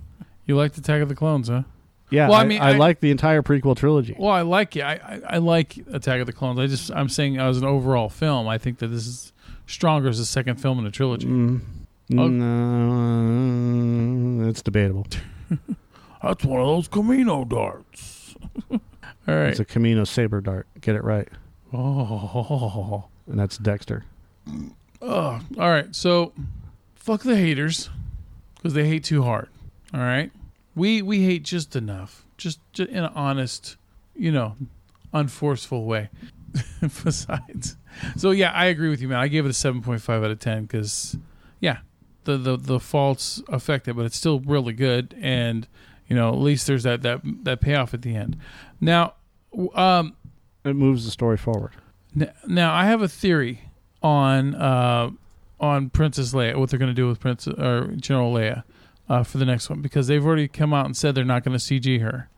[0.48, 1.62] You liked Attack of the Clones, huh?
[2.08, 4.14] Yeah, Well, I I, mean, I, I- like the entire prequel trilogy.
[4.16, 4.82] Well, I like it.
[4.82, 6.60] I, I, I like Attack of the Clones.
[6.60, 9.32] I just I'm saying as an overall film, I think that this is
[9.66, 11.26] stronger as a second film in the trilogy.
[11.26, 11.62] Mm,
[12.16, 12.28] Oh.
[14.36, 15.06] no, it's debatable.
[16.22, 18.36] That's one of those Kamino darts.
[19.28, 19.48] All right.
[19.48, 20.66] It's a Kamino saber dart.
[20.80, 21.28] Get it right.
[21.72, 23.04] oh.
[23.26, 24.04] And that's Dexter.
[25.02, 25.94] Oh, all right.
[25.94, 26.32] So,
[26.94, 27.90] fuck the haters
[28.56, 29.48] because they hate too hard.
[29.92, 30.30] All right.
[30.74, 33.76] We we hate just enough, just, just in an honest,
[34.14, 34.56] you know,
[35.12, 36.10] unforceful way.
[36.80, 37.76] Besides,
[38.16, 39.18] so yeah, I agree with you, man.
[39.18, 41.16] I gave it a seven point five out of ten because,
[41.60, 41.78] yeah,
[42.24, 45.66] the, the the faults affect it, but it's still really good, and
[46.08, 48.38] you know, at least there's that that that payoff at the end.
[48.80, 49.14] Now,
[49.74, 50.14] um,
[50.64, 51.72] It moves the story forward.
[52.18, 53.60] N- Now I have a theory
[54.02, 55.10] on uh,
[55.60, 58.64] on Princess Leia, what they're going to do with Princess or General Leia
[59.08, 61.56] uh, for the next one, because they've already come out and said they're not going
[61.56, 62.28] to CG her.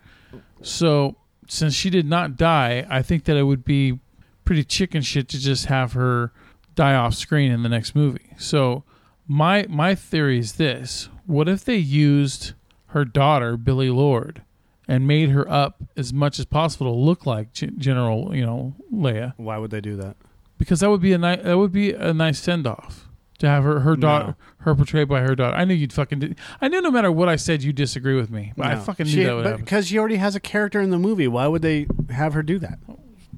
[0.62, 1.16] So
[1.48, 3.98] since she did not die, I think that it would be
[4.44, 6.32] pretty chicken shit to just have her
[6.74, 8.30] die off screen in the next movie.
[8.38, 8.84] So
[9.26, 12.52] my my theory is this: What if they used
[12.88, 14.42] her daughter Billie Lourd?
[14.90, 18.74] And made her up as much as possible to look like G- General, you know,
[18.92, 20.16] Leia Why would they do that?
[20.56, 23.06] because that would be a nice that would be a nice send off
[23.38, 25.54] to have her her daughter her portrayed by her daughter.
[25.56, 26.18] I knew you'd fucking.
[26.20, 28.52] Di- I knew no matter what I said, you'd disagree with me.
[28.56, 29.64] But I fucking knew She- that would but happen.
[29.66, 31.28] Because she already has a character in the movie.
[31.28, 32.78] Why would they have her do that?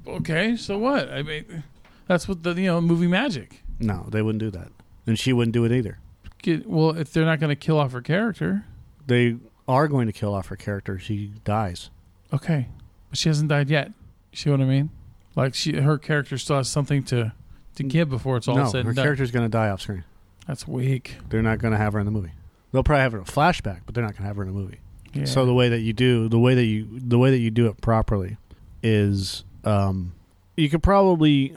[0.07, 1.11] Okay, so what?
[1.11, 1.63] I mean,
[2.07, 3.61] that's what the you know movie magic.
[3.79, 4.69] No, they wouldn't do that.
[5.05, 5.99] And she wouldn't do it either.
[6.41, 8.65] Get, well, if they're not going to kill off her character,
[9.05, 9.35] They
[9.67, 10.97] are going to kill off her character.
[10.99, 11.89] She dies.
[12.33, 12.67] okay,
[13.09, 13.87] but she hasn't died yet.
[14.31, 14.89] You see what I mean?
[15.35, 17.33] Like she, her character still has something to
[17.75, 19.05] to give before it's all no, said her and done.
[19.05, 20.03] character's going to die off screen.
[20.47, 21.17] That's weak.
[21.29, 22.31] They're not going to have her in the movie.
[22.71, 24.49] They'll probably have her in a flashback, but they're not going to have her in
[24.49, 24.79] a movie.
[25.13, 25.25] Yeah.
[25.25, 27.67] So the way that you do the way that you the way that you do
[27.67, 28.37] it properly
[28.83, 30.13] is um,
[30.55, 31.53] you could probably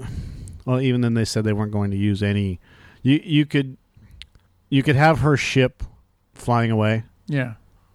[0.64, 2.58] well even then they said they weren't going to use any
[3.02, 3.76] you you could
[4.70, 5.82] you could have her ship
[6.34, 7.54] flying away yeah,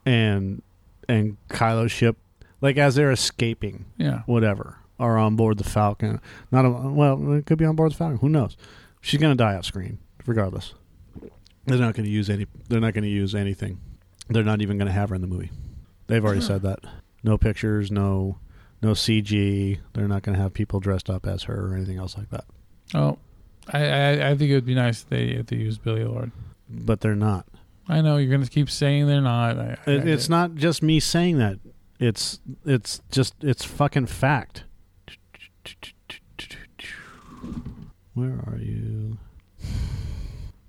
[0.10, 0.64] and
[1.07, 2.18] and Kylo's ship
[2.62, 4.24] like as they're escaping yeah.
[4.26, 6.20] whatever are on board the Falcon.
[6.51, 8.18] Not a, well it could be on board the Falcon.
[8.18, 8.57] Who knows?
[9.01, 10.74] She's going to die off screen regardless.
[11.66, 13.80] They're not going to use any they're not going to use anything.
[14.30, 15.51] They're not even going to have her in the movie.
[16.07, 16.80] They've already said that.
[17.24, 18.39] No pictures no
[18.82, 22.18] no CG they're not going to have people dressed up as her or anything else
[22.18, 22.45] like that.
[22.95, 23.20] Oh,
[23.72, 26.32] I, I I think it would be nice if they if they use Billie Lourd.
[26.68, 27.45] but they're not
[27.89, 29.57] I know you're gonna keep saying they're not.
[29.57, 31.57] I, I, It, it's not just me saying that.
[31.99, 34.63] It's it's just it's fucking fact.
[38.13, 39.17] Where are you?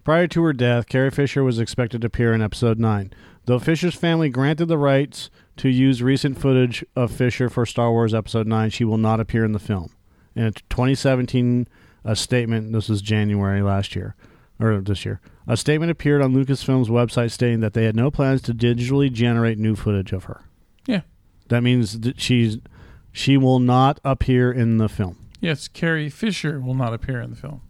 [0.02, 3.12] Prior to her death, Carrie Fisher was expected to appear in episode 9.
[3.44, 8.14] Though Fisher's family granted the rights to use recent footage of Fisher for Star Wars
[8.14, 9.90] episode 9, she will not appear in the film.
[10.34, 11.68] In a 2017
[12.04, 14.14] a uh, statement, this was January last year
[14.58, 15.20] or this year.
[15.50, 19.58] A statement appeared on Lucasfilm's website stating that they had no plans to digitally generate
[19.58, 20.44] new footage of her.
[20.86, 21.00] Yeah.
[21.48, 22.58] That means that she's
[23.10, 25.16] she will not appear in the film.
[25.40, 27.62] Yes, Carrie Fisher will not appear in the film.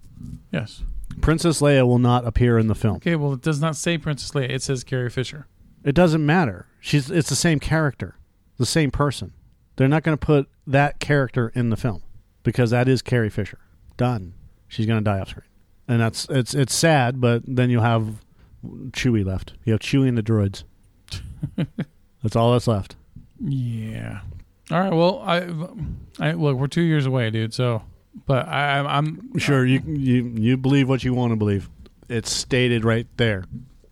[0.52, 0.82] Yes.
[1.22, 2.96] Princess Leia will not appear in the film.
[2.96, 3.16] Okay.
[3.16, 4.50] Well, it does not say Princess Leia.
[4.50, 5.46] It says Carrie Fisher.
[5.82, 6.66] It doesn't matter.
[6.80, 8.16] She's it's the same character,
[8.58, 9.32] the same person.
[9.76, 12.02] They're not going to put that character in the film
[12.42, 13.60] because that is Carrie Fisher.
[13.96, 14.34] Done.
[14.68, 15.46] She's going to die off screen,
[15.90, 17.20] and that's it's it's sad.
[17.20, 18.22] But then you'll have
[18.92, 19.52] Chewie left.
[19.64, 20.64] You have Chewie and the droids.
[22.22, 22.96] that's all that's left.
[23.42, 24.20] Yeah.
[24.70, 24.92] All right.
[24.92, 25.48] Well, I,
[26.28, 26.56] I look.
[26.56, 27.52] We're two years away, dude.
[27.54, 27.82] So,
[28.26, 31.68] but I, I'm, I'm Sure, uh, you you you believe what you want to believe.
[32.08, 33.44] It's stated right there.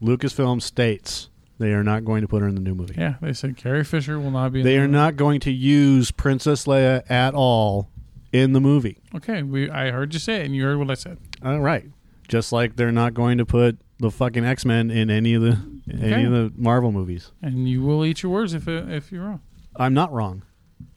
[0.02, 1.28] Lucasfilm states
[1.58, 2.94] they are not going to put her in the new movie.
[2.96, 4.60] Yeah, they said Carrie Fisher will not be.
[4.60, 4.92] in They the are movie.
[4.92, 7.88] not going to use Princess Leia at all
[8.32, 8.98] in the movie.
[9.14, 9.70] Okay, we.
[9.70, 11.18] I heard you say it, and you heard what I said.
[11.44, 11.86] All right.
[12.28, 15.58] Just like they're not going to put the fucking X Men in any of the
[15.90, 17.32] any of the Marvel movies.
[17.42, 19.40] And you will eat your words if uh, if you're wrong.
[19.76, 20.42] I'm not wrong.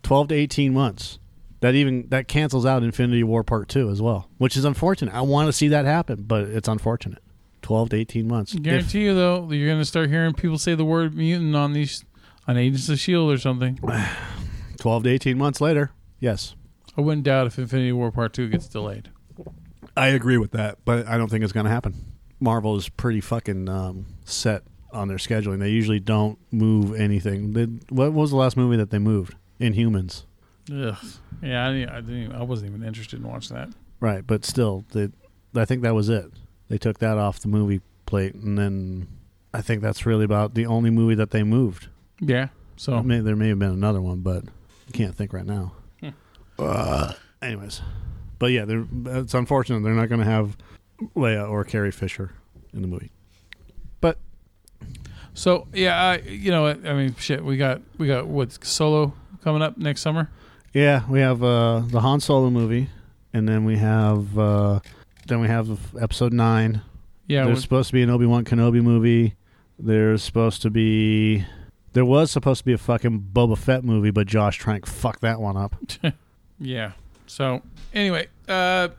[0.03, 1.19] Twelve to eighteen months.
[1.61, 5.13] That even that cancels out Infinity War Part Two as well, which is unfortunate.
[5.13, 7.21] I want to see that happen, but it's unfortunate.
[7.61, 8.53] Twelve to eighteen months.
[8.55, 12.03] If- Guarantee you though, you're gonna start hearing people say the word mutant on these
[12.47, 13.79] on Agents of Shield or something.
[14.79, 15.91] 12 to 18 months later.
[16.19, 16.55] Yes.
[16.97, 19.09] I wouldn't doubt if Infinity War Part Two gets delayed.
[19.95, 21.95] I agree with that, but I don't think it's going to happen.
[22.39, 25.59] Marvel is pretty fucking um, set on their scheduling.
[25.59, 27.53] They usually don't move anything.
[27.53, 29.35] They, what was the last movie that they moved?
[29.59, 30.23] Inhumans.
[30.73, 30.95] Ugh.
[31.41, 32.23] Yeah, I, didn't, I didn't.
[32.23, 33.69] even- I wasn't even interested in watching that.
[33.99, 35.09] Right, but still, they,
[35.55, 36.25] I think that was it.
[36.69, 39.07] They took that off the movie plate, and then
[39.53, 41.87] I think that's really about the only movie that they moved.
[42.19, 42.47] Yeah.
[42.77, 44.45] So May, there may have been another one, but
[44.87, 45.73] I can't think right now.
[46.61, 47.81] Uh, anyways,
[48.39, 50.57] but yeah, they're, it's unfortunate they're not going to have
[51.15, 52.31] Leia or Carrie Fisher
[52.73, 53.11] in the movie.
[53.99, 54.17] But
[55.33, 57.43] so yeah, I, you know, what, I mean, shit.
[57.43, 60.29] We got we got what Solo coming up next summer.
[60.73, 62.89] Yeah, we have uh, the Han Solo movie,
[63.33, 64.79] and then we have uh,
[65.27, 66.81] then we have Episode Nine.
[67.27, 67.45] Yeah.
[67.45, 69.35] There's supposed to be an Obi Wan Kenobi movie.
[69.79, 71.45] There's supposed to be.
[71.93, 75.41] There was supposed to be a fucking Boba Fett movie, but Josh Trank fucked that
[75.41, 75.75] one up.
[76.61, 76.91] Yeah.
[77.27, 77.61] So
[77.93, 78.89] anyway, uh,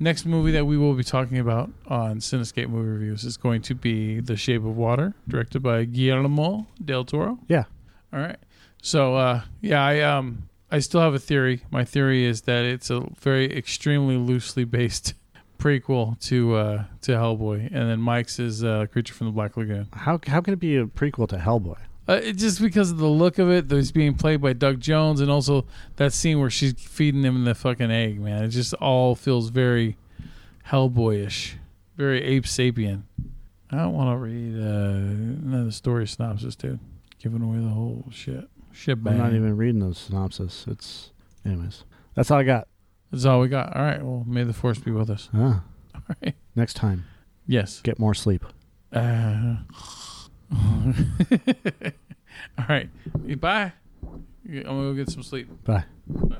[0.00, 3.74] next movie that we will be talking about on Cinescape Movie Reviews is going to
[3.74, 7.38] be The Shape of Water, directed by Guillermo del Toro.
[7.48, 7.64] Yeah.
[8.12, 8.38] All right.
[8.82, 11.62] So uh, yeah, I um I still have a theory.
[11.70, 15.14] My theory is that it's a very extremely loosely based
[15.58, 19.88] prequel to uh, to Hellboy, and then Mike's is uh, Creature from the Black Lagoon.
[19.92, 21.78] How how can it be a prequel to Hellboy?
[22.08, 25.20] Uh, just because of the look of it, that he's being played by Doug Jones,
[25.20, 25.66] and also
[25.96, 28.44] that scene where she's feeding him the fucking egg, man.
[28.44, 29.96] It just all feels very
[30.68, 31.54] Hellboyish,
[31.96, 33.02] very Abe Sapien.
[33.70, 36.78] I don't want to read uh, another story synopsis, dude.
[37.18, 38.48] Giving away the whole shit.
[38.72, 39.14] Shit bang.
[39.14, 40.64] I'm not even reading the synopsis.
[40.68, 41.10] It's
[41.44, 41.84] anyways.
[42.14, 42.68] That's all I got.
[43.10, 43.76] That's all we got.
[43.76, 44.02] All right.
[44.02, 45.28] Well, may the force be with us.
[45.34, 45.62] Ah,
[45.94, 46.34] All right.
[46.54, 47.04] next time,
[47.46, 47.80] Yes.
[47.82, 48.44] get more sleep.
[48.92, 49.56] Uh,
[52.58, 52.88] all right.
[53.40, 53.72] Bye.
[54.02, 55.48] I'm gonna go get some sleep.
[55.64, 55.84] Bye.
[56.06, 56.38] Bye.